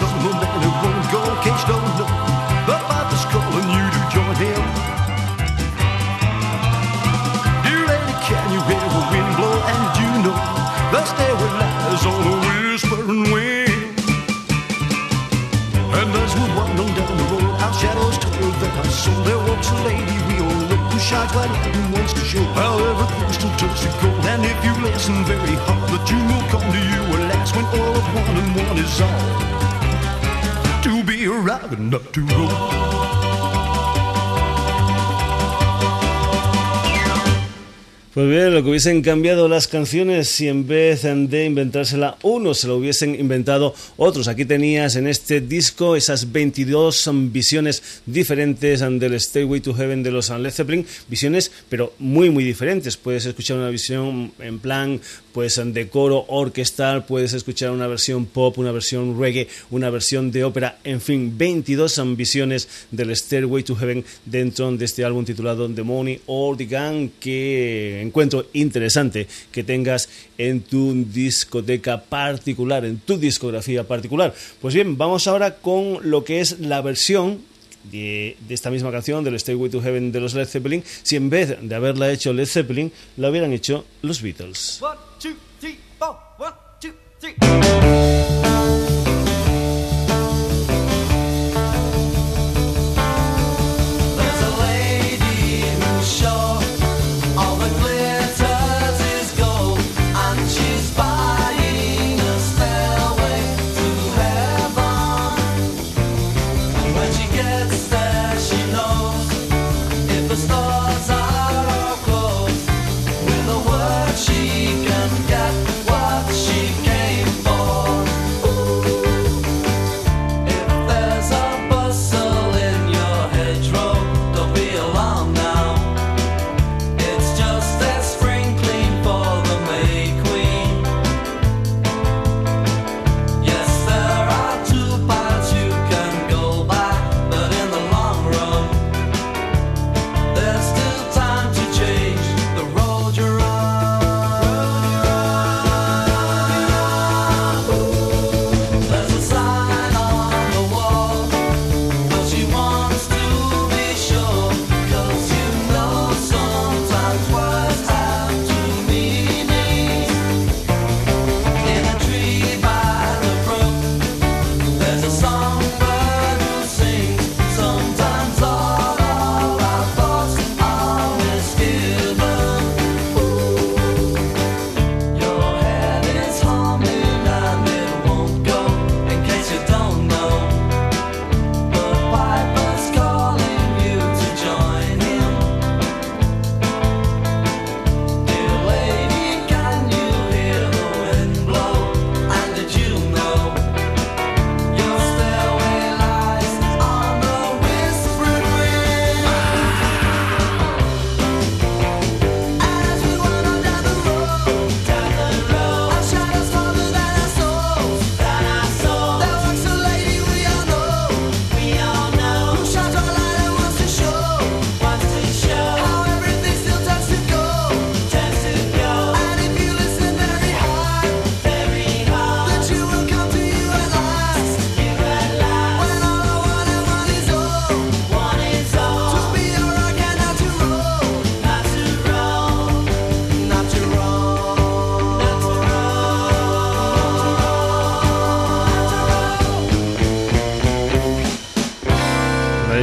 won't 0.02 1.06
go 1.12 1.22
no. 1.98 2.06
The 2.66 2.76
father's 2.88 3.24
calling 3.30 3.68
you 3.70 3.84
to 3.94 4.00
join 4.14 4.34
him 4.42 4.62
Dear 7.62 7.82
lady, 7.86 8.16
can 8.26 8.44
you 8.54 8.60
hear 8.66 8.86
the 8.94 9.02
wind 9.10 9.30
blow? 9.38 9.56
And 9.72 9.84
you 9.98 10.10
know 10.24 10.38
the 10.92 11.48
lies 11.58 12.04
on 12.06 12.22
whispering 12.42 13.32
wind 13.32 13.94
And 15.98 16.10
as 16.22 16.32
we 16.34 16.44
down 16.98 17.14
the 17.18 17.26
road, 17.30 17.50
our 17.62 17.74
shadows 17.74 18.18
that 19.26 19.38
walks 19.46 19.70
a 19.70 19.76
lady 19.86 20.16
we 20.28 20.36
all 20.42 20.66
who 20.90 20.98
shines 20.98 21.34
lightning 21.34 21.92
wants 21.92 22.12
to 22.12 22.24
show 22.24 22.44
How 22.58 22.78
everything 22.78 23.32
still 23.32 23.54
turns 23.56 23.80
to 23.82 23.90
gold 24.00 24.24
And 24.26 24.44
if 24.44 24.58
you 24.64 24.74
listen 24.82 25.24
very 25.24 25.56
hard, 25.66 25.88
the 25.90 25.98
tune 26.06 26.26
will 26.26 26.46
come 26.50 26.66
to 26.70 26.78
you 26.78 27.02
alas 27.16 27.54
when 27.54 27.66
all 27.66 27.96
of 27.96 28.06
one 28.14 28.36
and 28.36 28.56
one 28.56 28.78
is 28.78 29.00
all 29.00 29.51
Pues 38.14 38.28
bien, 38.28 38.52
lo 38.52 38.62
que 38.62 38.68
hubiesen 38.68 39.00
cambiado 39.00 39.48
las 39.48 39.66
canciones 39.66 40.28
si 40.28 40.46
en 40.46 40.66
vez 40.66 41.00
de 41.04 41.46
inventársela 41.46 42.18
uno 42.20 42.52
se 42.52 42.68
lo 42.68 42.76
hubiesen 42.76 43.18
inventado 43.18 43.74
otros. 43.96 44.28
Aquí 44.28 44.44
tenías 44.44 44.96
en 44.96 45.06
este 45.06 45.40
disco 45.40 45.96
esas 45.96 46.30
22 46.30 47.08
visiones 47.32 48.02
diferentes 48.04 48.80
del 48.80 49.18
Stairway 49.18 49.62
to 49.62 49.72
Heaven 49.72 50.02
de 50.02 50.10
los 50.10 50.28
Led 50.28 50.50
Zeppelin, 50.50 50.84
visiones 51.08 51.50
pero 51.70 51.94
muy 51.98 52.28
muy 52.28 52.44
diferentes. 52.44 52.98
Puedes 52.98 53.24
escuchar 53.24 53.56
una 53.56 53.70
visión 53.70 54.32
en 54.40 54.58
plan 54.58 55.00
pues 55.32 55.60
de 55.64 55.88
coro 55.88 56.24
orquestal, 56.28 57.04
puedes 57.06 57.32
escuchar 57.32 57.70
una 57.70 57.86
versión 57.86 58.26
pop, 58.26 58.58
una 58.58 58.72
versión 58.72 59.18
reggae, 59.18 59.48
una 59.70 59.90
versión 59.90 60.30
de 60.30 60.44
ópera, 60.44 60.78
en 60.84 61.00
fin, 61.00 61.36
22 61.36 62.16
visiones 62.16 62.68
del 62.90 63.14
Stairway 63.16 63.62
to 63.62 63.76
Heaven 63.76 64.04
dentro 64.24 64.70
de 64.70 64.84
este 64.84 65.04
álbum 65.04 65.24
titulado 65.24 65.68
The 65.68 65.82
Money 65.82 66.20
or 66.26 66.56
the 66.56 66.66
Gun 66.66 67.12
que 67.20 68.00
encuentro 68.00 68.46
interesante 68.52 69.26
que 69.50 69.64
tengas 69.64 70.08
en 70.38 70.62
tu 70.62 71.04
discoteca 71.04 72.02
particular, 72.02 72.84
en 72.84 72.98
tu 72.98 73.18
discografía 73.18 73.84
particular. 73.84 74.34
Pues 74.60 74.74
bien, 74.74 74.96
vamos 74.96 75.26
ahora 75.26 75.56
con 75.56 75.98
lo 76.10 76.24
que 76.24 76.40
es 76.40 76.60
la 76.60 76.80
versión 76.80 77.40
de, 77.90 78.36
esta 78.48 78.70
misma 78.70 78.90
canción, 78.90 79.24
del 79.24 79.38
Stairway 79.38 79.70
to 79.70 79.82
Heaven 79.82 80.12
de 80.12 80.20
los 80.20 80.34
Led 80.34 80.46
Zeppelin, 80.46 80.84
si 81.02 81.16
en 81.16 81.30
vez 81.30 81.56
de 81.60 81.74
haberla 81.74 82.10
hecho 82.12 82.32
Led 82.32 82.46
Zeppelin, 82.46 82.92
la 83.16 83.30
hubieran 83.30 83.52
hecho 83.52 83.84
los 84.02 84.22
Beatles. 84.22 84.80
three. 87.22 88.31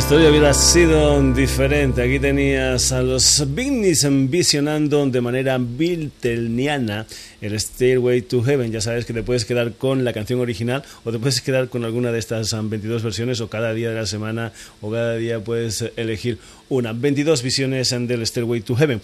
Historia 0.09 0.31
hubiera 0.31 0.55
sido 0.55 1.33
diferente. 1.33 2.01
Aquí 2.01 2.19
tenías 2.19 2.91
a 2.91 3.03
los 3.03 3.45
Beatniks 3.53 4.07
visionando 4.27 5.05
de 5.05 5.21
manera 5.21 5.59
Beatlesiana 5.59 7.05
el 7.41 7.59
Stairway 7.59 8.23
to 8.23 8.41
Heaven. 8.41 8.71
Ya 8.71 8.81
sabes 8.81 9.05
que 9.05 9.13
te 9.13 9.21
puedes 9.21 9.45
quedar 9.45 9.73
con 9.73 10.03
la 10.03 10.11
canción 10.11 10.39
original 10.39 10.81
o 11.03 11.11
te 11.11 11.19
puedes 11.19 11.41
quedar 11.41 11.69
con 11.69 11.85
alguna 11.85 12.11
de 12.11 12.17
estas 12.17 12.55
22 12.55 13.03
versiones 13.03 13.39
o 13.39 13.49
cada 13.49 13.71
día 13.75 13.89
de 13.89 13.97
la 13.97 14.07
semana 14.07 14.51
o 14.81 14.89
cada 14.89 15.15
día 15.15 15.43
puedes 15.43 15.85
elegir 15.95 16.39
una. 16.69 16.91
22 16.93 17.43
visiones 17.43 17.91
del 17.91 18.25
Stairway 18.25 18.61
to 18.61 18.75
Heaven. 18.75 19.01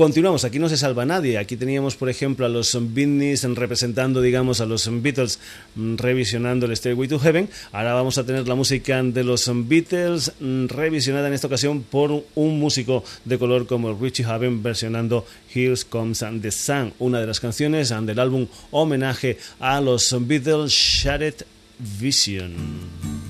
Continuamos, 0.00 0.46
aquí 0.46 0.58
no 0.58 0.70
se 0.70 0.78
salva 0.78 1.04
nadie. 1.04 1.36
Aquí 1.36 1.58
teníamos, 1.58 1.94
por 1.94 2.08
ejemplo, 2.08 2.46
a 2.46 2.48
los 2.48 2.74
Beatniks 2.94 3.44
representando, 3.54 4.22
digamos, 4.22 4.62
a 4.62 4.64
los 4.64 4.88
Beatles 5.02 5.38
mm, 5.74 5.96
revisionando 5.96 6.64
el 6.64 6.74
Stairway 6.74 7.06
to 7.06 7.18
Heaven. 7.18 7.50
Ahora 7.70 7.92
vamos 7.92 8.16
a 8.16 8.24
tener 8.24 8.48
la 8.48 8.54
música 8.54 9.02
de 9.02 9.22
los 9.22 9.50
Beatles 9.68 10.32
mm, 10.40 10.68
revisionada 10.68 11.28
en 11.28 11.34
esta 11.34 11.48
ocasión 11.48 11.82
por 11.82 12.24
un 12.34 12.58
músico 12.58 13.04
de 13.26 13.38
color 13.38 13.66
como 13.66 13.92
Richie 13.92 14.24
Haven 14.24 14.62
versionando 14.62 15.26
Here 15.54 15.74
Comes 15.90 16.24
the 16.40 16.50
Sun, 16.50 16.94
una 16.98 17.20
de 17.20 17.26
las 17.26 17.38
canciones 17.38 17.90
del 17.90 18.20
álbum 18.20 18.46
homenaje 18.70 19.36
a 19.58 19.82
los 19.82 20.16
Beatles 20.26 20.72
Shattered 20.72 21.44
Vision. 22.00 23.29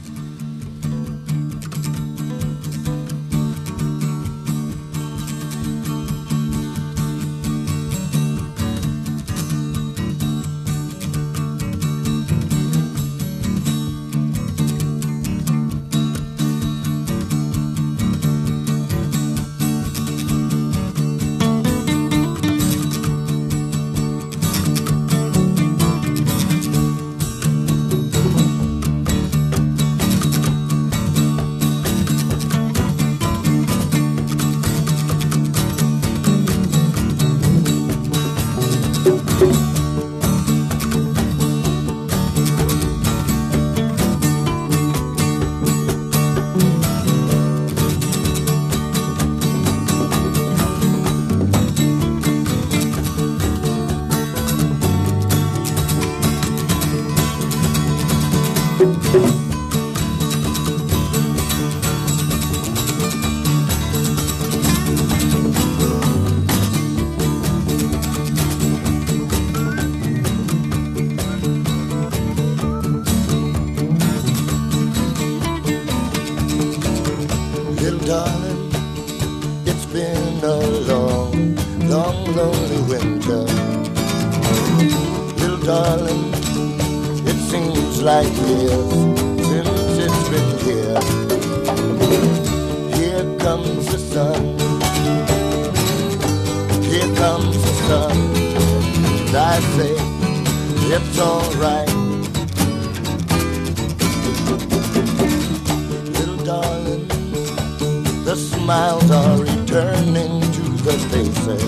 smiles 108.71 109.11
are 109.11 109.37
returning 109.37 110.41
to 110.53 110.63
the 110.87 110.97
faces. 111.11 111.65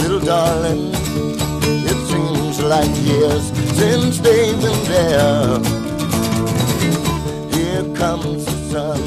Little 0.00 0.20
darling, 0.20 0.90
it 1.90 1.98
seems 2.10 2.62
like 2.62 2.90
years 3.04 3.44
since 3.76 4.20
they've 4.20 4.58
been 4.58 4.82
there. 4.94 5.58
Here 7.56 7.84
comes 7.94 8.46
the 8.46 8.58
sun. 8.72 9.00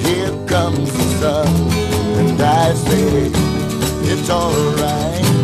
Here 0.00 0.34
comes 0.48 0.90
the 0.92 1.06
sun. 1.20 1.48
And 2.18 2.42
I 2.42 2.74
say, 2.74 3.30
it's 4.10 4.28
alright. 4.30 5.39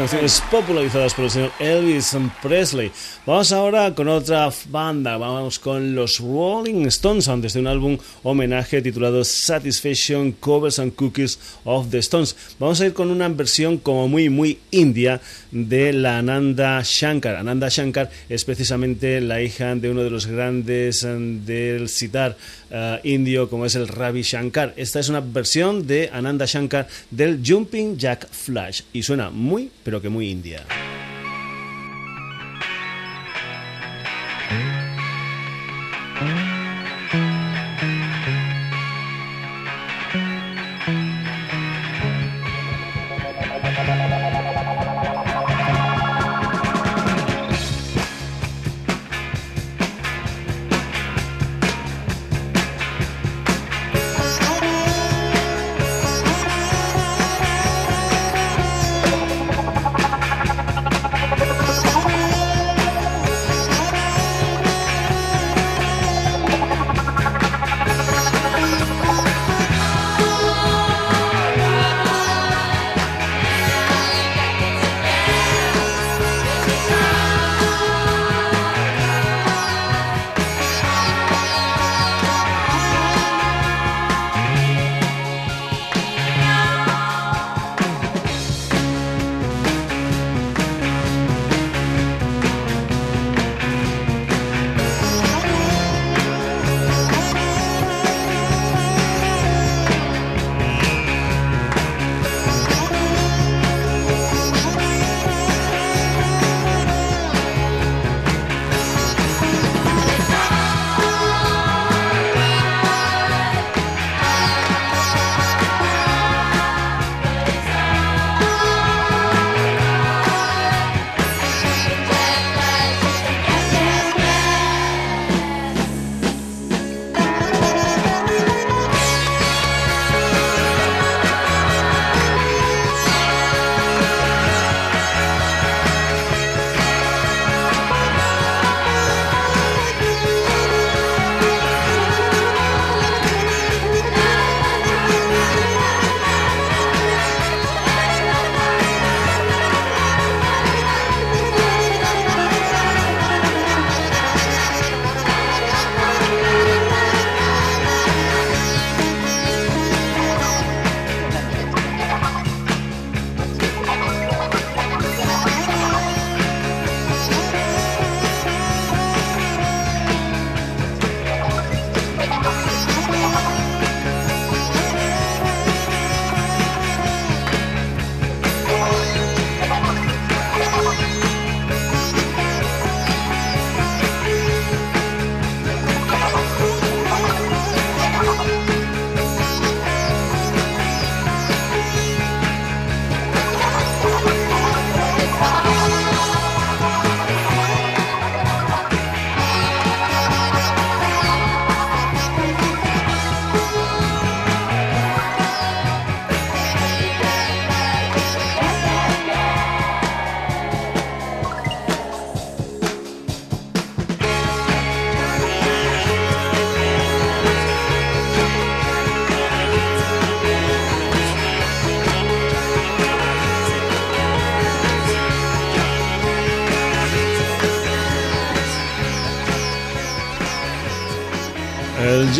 Canciones 0.00 0.42
popularizadas 0.50 1.12
por 1.12 1.26
el 1.26 1.30
señor 1.30 1.52
Elvis 1.58 2.16
Presley. 2.42 2.90
Vamos 3.26 3.52
ahora 3.52 3.94
con 3.94 4.08
otra 4.08 4.48
banda, 4.70 5.18
vamos 5.18 5.58
con 5.58 5.94
los 5.94 6.20
Rolling 6.20 6.86
Stones, 6.86 7.28
antes 7.28 7.52
de 7.52 7.60
un 7.60 7.66
álbum 7.66 7.98
homenaje 8.22 8.80
titulado 8.80 9.24
Satisfaction 9.24 10.32
Covers 10.32 10.78
and 10.78 10.94
Cookies 10.94 11.38
of 11.64 11.90
the 11.90 11.98
Stones. 11.98 12.34
Vamos 12.58 12.80
a 12.80 12.86
ir 12.86 12.94
con 12.94 13.10
una 13.10 13.28
versión 13.28 13.76
como 13.76 14.08
muy, 14.08 14.30
muy 14.30 14.58
india 14.70 15.20
de 15.50 15.92
la 15.92 16.16
Ananda 16.16 16.80
Shankar. 16.82 17.36
Ananda 17.36 17.68
Shankar 17.68 18.10
es 18.30 18.46
precisamente 18.46 19.20
la 19.20 19.42
hija 19.42 19.74
de 19.74 19.90
uno 19.90 20.02
de 20.02 20.10
los 20.10 20.24
grandes 20.24 21.04
eh, 21.04 21.08
del 21.10 21.90
sitar 21.90 22.38
eh, 22.70 23.00
indio 23.04 23.50
como 23.50 23.66
es 23.66 23.74
el 23.74 23.86
Ravi 23.86 24.22
Shankar. 24.22 24.72
Esta 24.78 24.98
es 24.98 25.10
una 25.10 25.20
versión 25.20 25.86
de 25.86 26.08
Ananda 26.10 26.46
Shankar 26.46 26.88
del 27.10 27.42
Jumping 27.46 27.98
Jack 27.98 28.30
Flash 28.30 28.80
y 28.94 29.02
suena 29.02 29.28
muy, 29.28 29.70
pero 29.84 30.00
que 30.00 30.08
muy 30.08 30.30
india. 30.30 30.64
El 34.50 34.79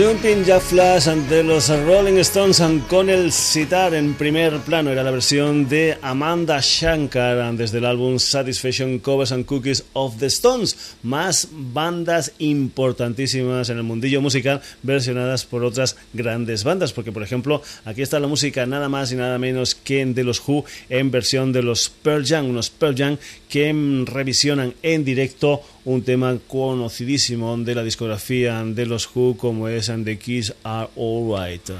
Jumping 0.00 0.44
Jack 0.44 0.62
Flash 0.62 1.08
ante 1.08 1.42
los 1.42 1.68
Rolling 1.68 2.16
Stones 2.20 2.62
con 2.88 3.10
el 3.10 3.30
sitar 3.30 3.92
en 3.92 4.14
primer 4.14 4.58
plano 4.60 4.88
era 4.88 5.02
la 5.02 5.10
versión 5.10 5.68
de 5.68 5.98
Amanda 6.00 6.58
Shankar 6.62 7.52
desde 7.52 7.78
el 7.78 7.84
álbum 7.84 8.18
Satisfaction 8.18 8.98
Covers 9.00 9.30
and 9.30 9.44
Cookies 9.44 9.84
of 9.92 10.16
the 10.18 10.28
Stones. 10.28 10.74
Más 11.02 11.48
bandas 11.50 12.32
importantísimas 12.38 13.70
en 13.70 13.78
el 13.78 13.82
mundillo 13.82 14.20
musical 14.20 14.60
versionadas 14.82 15.44
por 15.44 15.64
otras 15.64 15.96
grandes 16.12 16.64
bandas, 16.64 16.92
porque 16.92 17.12
por 17.12 17.22
ejemplo 17.22 17.62
aquí 17.84 18.02
está 18.02 18.20
la 18.20 18.26
música 18.26 18.66
nada 18.66 18.88
más 18.88 19.12
y 19.12 19.16
nada 19.16 19.38
menos 19.38 19.74
que 19.74 20.04
de 20.04 20.24
los 20.24 20.40
Who 20.46 20.64
en 20.88 21.10
versión 21.10 21.52
de 21.52 21.62
los 21.62 21.88
Pearl 21.88 22.24
Jam, 22.26 22.46
unos 22.46 22.70
Pearl 22.70 22.96
Jam 22.96 23.16
que 23.48 23.72
revisionan 24.06 24.74
en 24.82 25.04
directo 25.04 25.62
un 25.84 26.02
tema 26.02 26.38
conocidísimo 26.46 27.56
de 27.58 27.74
la 27.74 27.82
discografía 27.82 28.62
de 28.64 28.86
los 28.86 29.08
Who 29.14 29.36
como 29.36 29.68
es 29.68 29.88
And 29.88 30.04
the 30.04 30.18
Keys 30.18 30.54
Are 30.64 30.88
Alright. 30.96 31.70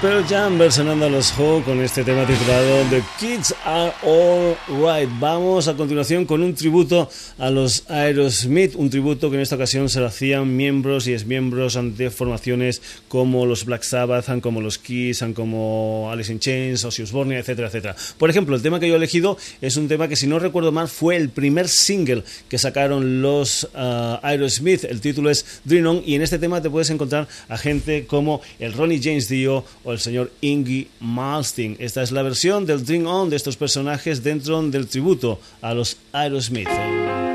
Pearl 0.00 0.24
Jam 0.26 0.56
versionando 0.56 1.04
a 1.04 1.10
los 1.10 1.36
Who 1.36 1.62
con 1.62 1.78
este 1.82 2.02
tema 2.04 2.24
titulado 2.26 2.84
The 2.88 3.02
Kids 3.18 3.54
Are 3.66 3.92
All 4.02 4.56
Right. 4.68 5.10
Vamos 5.20 5.68
a 5.68 5.74
continuación 5.74 6.24
con 6.24 6.42
un 6.42 6.54
tributo 6.54 7.10
a 7.36 7.50
los 7.50 7.84
Aerosmith, 7.90 8.76
un 8.76 8.88
tributo 8.88 9.28
que 9.28 9.36
en 9.36 9.42
esta 9.42 9.56
ocasión 9.56 9.90
se 9.90 10.00
lo 10.00 10.06
hacían 10.06 10.56
miembros 10.56 11.06
y 11.06 11.12
exmiembros 11.12 11.78
de 11.98 12.08
formaciones 12.08 12.80
como 13.08 13.44
los 13.44 13.66
Black 13.66 13.82
Sabbath, 13.82 14.40
como 14.40 14.62
los 14.62 14.78
Kiss, 14.78 15.22
como 15.34 16.08
Alice 16.10 16.32
in 16.32 16.40
Chains, 16.40 16.82
Ozzy 16.82 17.02
Osbourne, 17.02 17.36
etcétera, 17.36 17.68
etcétera. 17.68 17.94
Por 18.16 18.30
ejemplo, 18.30 18.56
el 18.56 18.62
tema 18.62 18.80
que 18.80 18.88
yo 18.88 18.94
he 18.94 18.96
elegido 18.96 19.36
es 19.60 19.76
un 19.76 19.86
tema 19.86 20.08
que 20.08 20.16
si 20.16 20.26
no 20.26 20.38
recuerdo 20.38 20.72
mal 20.72 20.88
fue 20.88 21.16
el 21.16 21.28
primer 21.28 21.68
single 21.68 22.24
que 22.48 22.56
sacaron 22.56 23.20
los 23.20 23.64
uh, 23.74 24.18
Aerosmith. 24.22 24.84
El 24.84 25.02
título 25.02 25.28
es 25.28 25.60
Dream 25.64 25.86
On 25.86 26.02
y 26.06 26.14
en 26.14 26.22
este 26.22 26.38
tema 26.38 26.62
te 26.62 26.70
puedes 26.70 26.88
encontrar 26.88 27.28
a 27.50 27.58
gente 27.58 28.06
como 28.06 28.40
el 28.58 28.72
Ronnie 28.72 29.00
James 29.02 29.28
Dio 29.28 29.62
o 29.90 29.92
el 29.92 30.00
señor 30.00 30.30
Ingy 30.40 30.88
Malstein. 31.00 31.76
Esta 31.78 32.02
es 32.02 32.12
la 32.12 32.22
versión 32.22 32.64
del 32.64 32.84
Dream 32.84 33.06
On 33.06 33.28
de 33.28 33.36
estos 33.36 33.56
personajes 33.56 34.22
dentro 34.22 34.62
del 34.62 34.86
tributo 34.86 35.40
a 35.60 35.74
los 35.74 35.96
Aerosmith. 36.12 37.29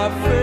To 0.00 0.08
pay. 0.22 0.40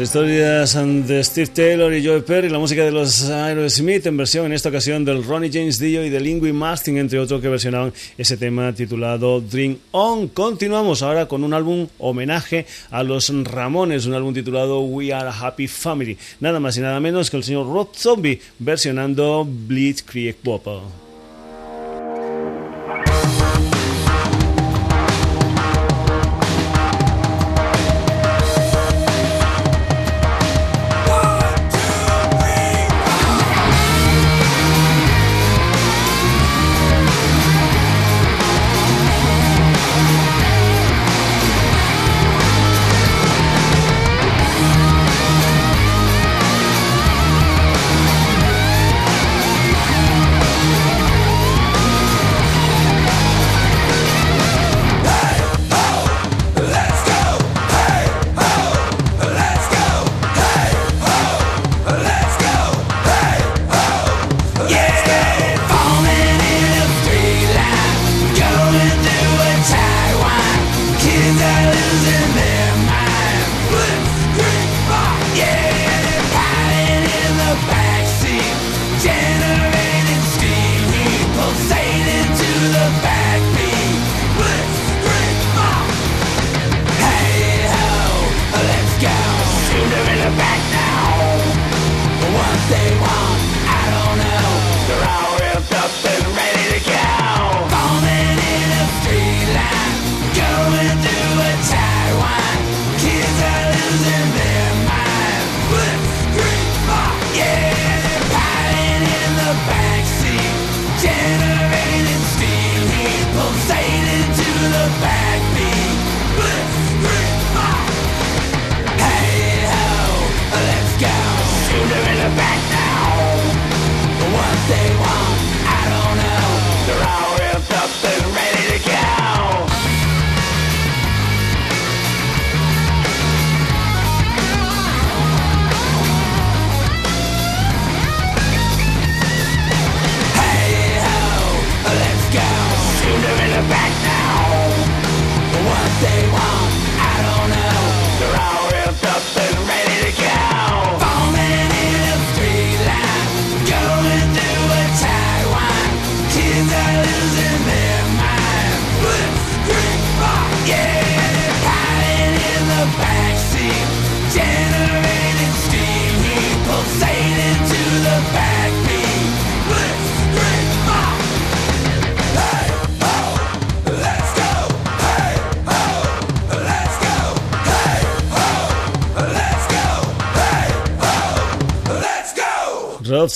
Historias 0.00 0.74
de 0.74 1.24
Steve 1.24 1.46
Taylor 1.46 1.94
y 1.94 2.04
Joe 2.04 2.20
Perry, 2.20 2.48
la 2.48 2.58
música 2.58 2.84
de 2.84 2.90
los 2.90 3.30
Aerosmith 3.30 4.04
en 4.06 4.16
versión 4.16 4.46
en 4.46 4.52
esta 4.52 4.68
ocasión 4.68 5.04
del 5.04 5.24
Ronnie 5.24 5.50
James 5.52 5.78
Dio 5.78 6.04
y 6.04 6.10
de 6.10 6.20
Lingui 6.20 6.52
Martin, 6.52 6.98
entre 6.98 7.18
otros 7.18 7.40
que 7.40 7.48
versionaban 7.48 7.92
ese 8.18 8.36
tema 8.36 8.72
titulado 8.72 9.40
Dream 9.40 9.78
On. 9.92 10.28
Continuamos 10.28 11.02
ahora 11.02 11.26
con 11.26 11.44
un 11.44 11.54
álbum 11.54 11.86
homenaje 11.98 12.66
a 12.90 13.02
los 13.02 13.32
Ramones, 13.44 14.06
un 14.06 14.14
álbum 14.14 14.34
titulado 14.34 14.80
We 14.80 15.12
Are 15.12 15.28
a 15.28 15.32
Happy 15.32 15.68
Family. 15.68 16.18
Nada 16.40 16.60
más 16.60 16.76
y 16.76 16.80
nada 16.80 17.00
menos 17.00 17.30
que 17.30 17.36
el 17.36 17.44
señor 17.44 17.66
Rob 17.66 17.88
Zombie 17.94 18.40
versionando 18.58 19.46
Blitzkrieg 19.48 20.36
Bop. 20.42 20.66
Rob 20.66 21.05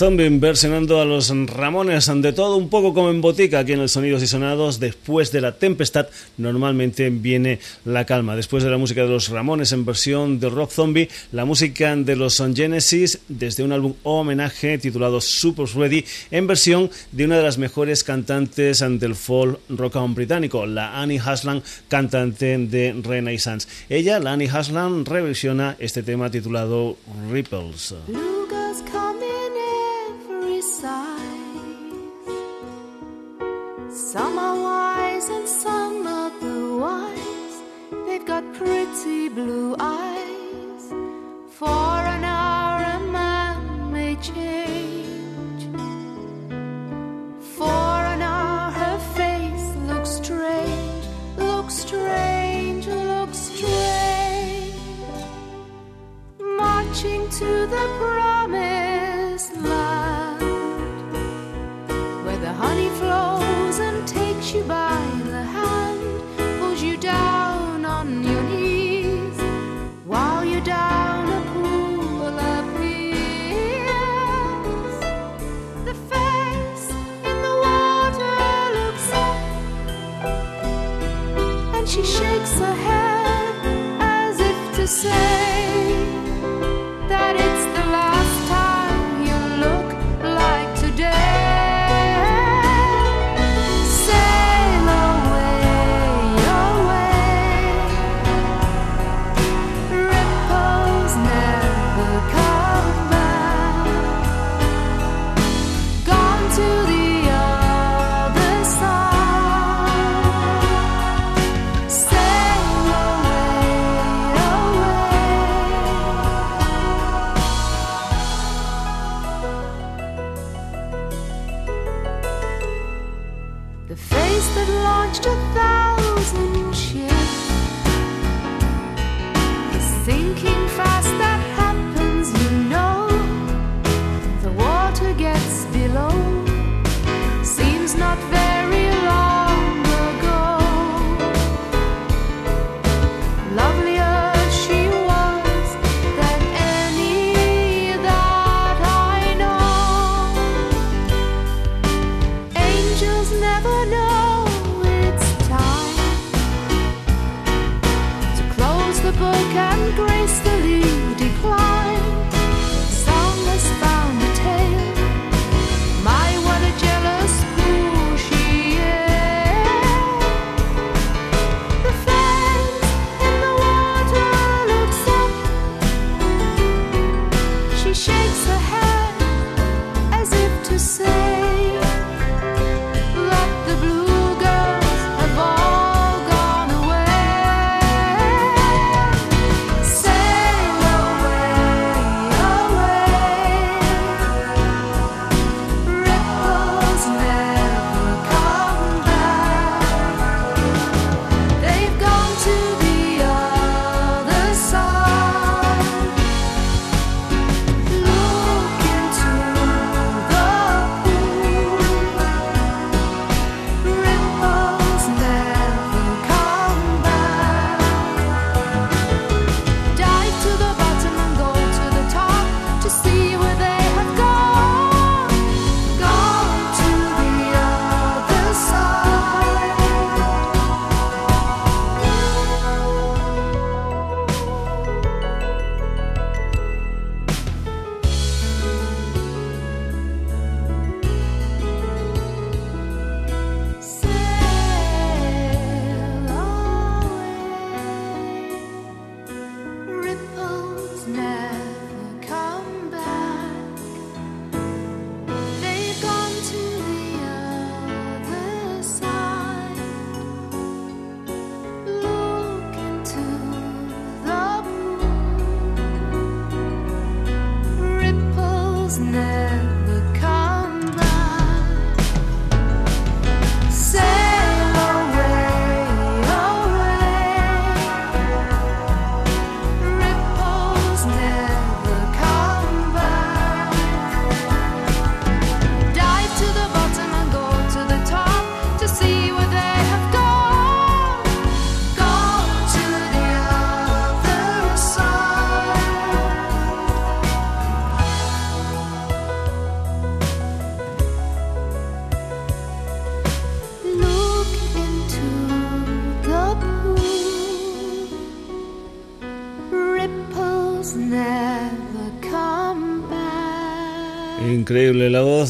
Zombie 0.01 0.31
versionando 0.31 0.99
a 0.99 1.05
los 1.05 1.29
Ramones 1.29 2.11
de 2.23 2.33
todo 2.33 2.57
un 2.57 2.71
poco 2.71 2.95
como 2.95 3.11
en 3.11 3.21
botica 3.21 3.59
aquí 3.59 3.75
en 3.75 3.81
el 3.81 3.91
Sonidos 3.91 4.23
y 4.23 4.27
Sonados. 4.27 4.81
Después 4.81 5.31
de 5.31 5.43
la 5.43 5.59
tempestad 5.59 6.09
normalmente 6.39 7.11
viene 7.11 7.59
la 7.85 8.07
calma. 8.07 8.35
Después 8.35 8.65
de 8.65 8.71
la 8.71 8.79
música 8.79 9.03
de 9.03 9.11
los 9.11 9.29
Ramones 9.29 9.73
en 9.73 9.85
versión 9.85 10.41
de 10.41 10.49
Rob 10.49 10.71
Zombie, 10.71 11.11
la 11.33 11.45
música 11.45 11.95
de 11.95 12.17
los 12.17 12.43
Genesis 12.55 13.19
desde 13.29 13.63
un 13.63 13.73
álbum 13.73 13.93
homenaje 14.03 14.79
titulado 14.79 15.21
Super 15.21 15.67
Ready 15.67 16.07
en 16.31 16.47
versión 16.47 16.91
de 17.13 17.27
una 17.27 17.37
de 17.37 17.43
las 17.43 17.59
mejores 17.59 18.03
cantantes 18.03 18.79
del 18.79 19.15
folk 19.15 19.61
rock 19.69 19.99
británico, 20.15 20.65
la 20.65 20.99
Annie 20.99 21.21
Haslam, 21.23 21.61
cantante 21.89 22.57
de 22.57 22.99
Renaissance. 23.03 23.69
Ella, 23.91 24.19
la 24.19 24.33
Annie 24.33 24.49
Haslam, 24.49 25.05
reversiona 25.05 25.77
este 25.79 26.03
tema 26.03 26.31
titulado 26.31 26.97
Ripples. 27.31 27.95
Some 33.93 34.39
are 34.39 34.55
wise 34.55 35.29
and 35.31 35.49
some 35.49 36.07
otherwise. 36.07 37.61
They've 38.07 38.25
got 38.25 38.45
pretty 38.55 39.29
blue 39.29 39.75
eyes. 39.81 40.95
For 41.49 41.67
an 41.67 42.23
hour 42.23 42.85
a 42.85 43.01
man 43.01 43.91
may 43.93 44.15
change. 44.15 45.65
For 47.57 47.67
an 48.15 48.23
hour 48.23 48.71
her 48.71 48.99
face 49.17 49.75
looks 49.89 50.11
strange, 50.11 51.05
looks 51.37 51.75
strange, 51.75 52.87
looks 52.87 53.39
strange. 53.39 54.75
Marching 56.39 57.29
to 57.29 57.67
the 57.67 57.87
promised 57.99 59.57
land 59.57 60.43
where 62.25 62.39
the 62.39 62.53
honey 62.53 62.89
flows 62.91 63.50
you 64.55 64.63
by 64.65 65.01
the 65.27 65.43
hand, 65.45 66.01
pulls 66.59 66.83
you 66.83 66.97
down 66.97 67.85
on 67.85 68.25
your 68.25 68.43
knees 68.45 69.39
while 70.05 70.45
you're 70.45 70.61
down 70.63 71.29
a 71.29 71.41
pool 71.53 72.39
appears. 72.57 72.91
The 75.85 75.95
face 76.11 76.91
in 77.29 77.43
the 77.47 77.55
water 77.67 78.41
looks 78.79 79.13
up, 79.13 79.39
and 81.77 81.89
she 81.89 82.03
shakes 82.03 82.59
her 82.59 82.75
head 82.75 83.55
as 84.01 84.41
if 84.41 84.77
to 84.77 84.87
say 84.87 85.60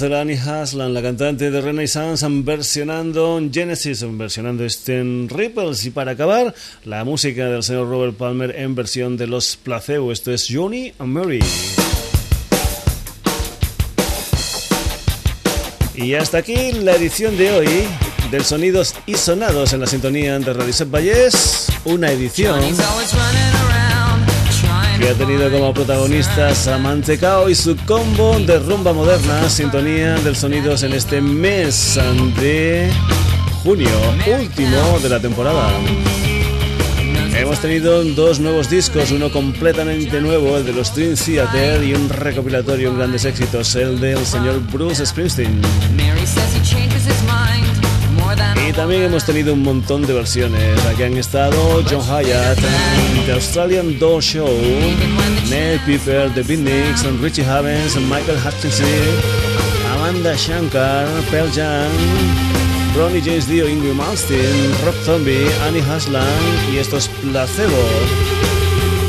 voz 0.01 0.09
de 0.09 0.09
Lani 0.09 0.34
Haslan, 0.34 0.94
la 0.94 1.03
cantante 1.03 1.51
de 1.51 1.61
Renaissance, 1.61 2.26
versionando 2.30 3.40
Genesis, 3.53 4.05
versionando 4.16 4.64
este 4.64 5.03
Ripples. 5.28 5.84
Y 5.84 5.90
para 5.90 6.12
acabar, 6.12 6.55
la 6.84 7.05
música 7.05 7.46
del 7.46 7.62
señor 7.62 7.88
Robert 7.88 8.16
Palmer 8.16 8.55
en 8.57 8.74
versión 8.74 9.16
de 9.16 9.26
los 9.26 9.57
Placebo. 9.57 10.11
Esto 10.12 10.32
es 10.32 10.46
Johnny 10.51 10.92
and 10.98 11.12
Mary. 11.12 11.40
Y 15.94 16.14
hasta 16.14 16.38
aquí 16.38 16.72
la 16.72 16.94
edición 16.94 17.36
de 17.36 17.51
hoy 17.51 17.68
del 18.30 18.44
Sonidos 18.44 18.94
y 19.07 19.14
Sonados 19.14 19.72
en 19.72 19.80
la 19.80 19.86
sintonía 19.86 20.38
de 20.38 20.53
Radio 20.53 20.74
Vallés. 20.90 21.66
Una 21.84 22.11
edición 22.11 22.61
que 25.01 25.09
ha 25.09 25.14
tenido 25.14 25.51
como 25.51 25.72
protagonistas 25.72 26.68
a 26.68 26.76
Mantecao 26.76 27.48
y 27.48 27.55
su 27.55 27.74
combo 27.86 28.38
de 28.38 28.59
rumba 28.59 28.92
moderna, 28.92 29.48
sintonía 29.48 30.14
del 30.16 30.36
sonidos 30.36 30.82
en 30.82 30.92
este 30.92 31.22
mes 31.22 31.98
de 32.38 32.90
junio, 33.62 33.88
último 34.38 34.98
de 35.03 35.09
la 35.09 35.18
temporada. 35.18 35.70
Hemos 37.34 37.61
tenido 37.61 38.05
dos 38.05 38.40
nuevos 38.40 38.68
discos, 38.68 39.11
uno 39.11 39.30
completamente 39.30 40.20
nuevo, 40.20 40.59
el 40.59 40.66
de 40.66 40.74
los 40.74 40.92
Twin 40.92 41.14
Theater, 41.14 41.82
y 41.82 41.94
un 41.94 42.09
recopilatorio 42.11 42.90
en 42.90 42.98
grandes 42.98 43.24
éxitos, 43.24 43.74
el 43.76 44.01
del 44.01 44.24
señor 44.26 44.61
Bruce 44.70 45.07
Springsteen. 45.07 45.62
Y 48.70 48.72
también 48.72 49.02
hemos 49.02 49.24
tenido 49.24 49.52
un 49.52 49.64
montón 49.64 50.06
de 50.06 50.12
versiones. 50.12 50.86
Aquí 50.86 51.02
han 51.02 51.16
estado 51.16 51.82
John 51.90 52.02
Hyatt, 52.02 52.56
The 53.26 53.32
Australian 53.32 53.98
Door 53.98 54.22
Show, 54.22 54.48
Ned 55.48 55.80
Piper, 55.84 56.30
The 56.32 56.42
Beatniks, 56.42 57.04
Richie 57.20 57.44
Havens, 57.44 57.96
Michael 57.96 58.38
Hutchinson, 58.38 58.86
Amanda 59.92 60.36
Shankar, 60.36 61.08
Pearl 61.32 61.50
Jam, 61.52 61.90
Ronnie 62.96 63.20
James 63.20 63.48
Dio, 63.48 63.66
Ingrid 63.66 63.94
Malmsteen, 63.94 64.72
Rob 64.84 64.94
Zombie, 65.04 65.48
Annie 65.66 65.82
Haslam 65.82 66.24
y 66.72 66.78
estos 66.78 67.08
Placebo 67.08 68.39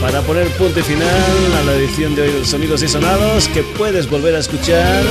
para 0.01 0.21
poner 0.21 0.47
punto 0.57 0.79
y 0.79 0.83
final 0.83 1.53
a 1.59 1.63
la 1.63 1.73
edición 1.73 2.15
de 2.15 2.23
hoy 2.23 2.31
de 2.31 2.43
Sonidos 2.45 2.81
y 2.81 2.87
Sonados 2.87 3.47
que 3.49 3.61
puedes 3.61 4.09
volver 4.09 4.33
a 4.35 4.39
escuchar 4.39 5.03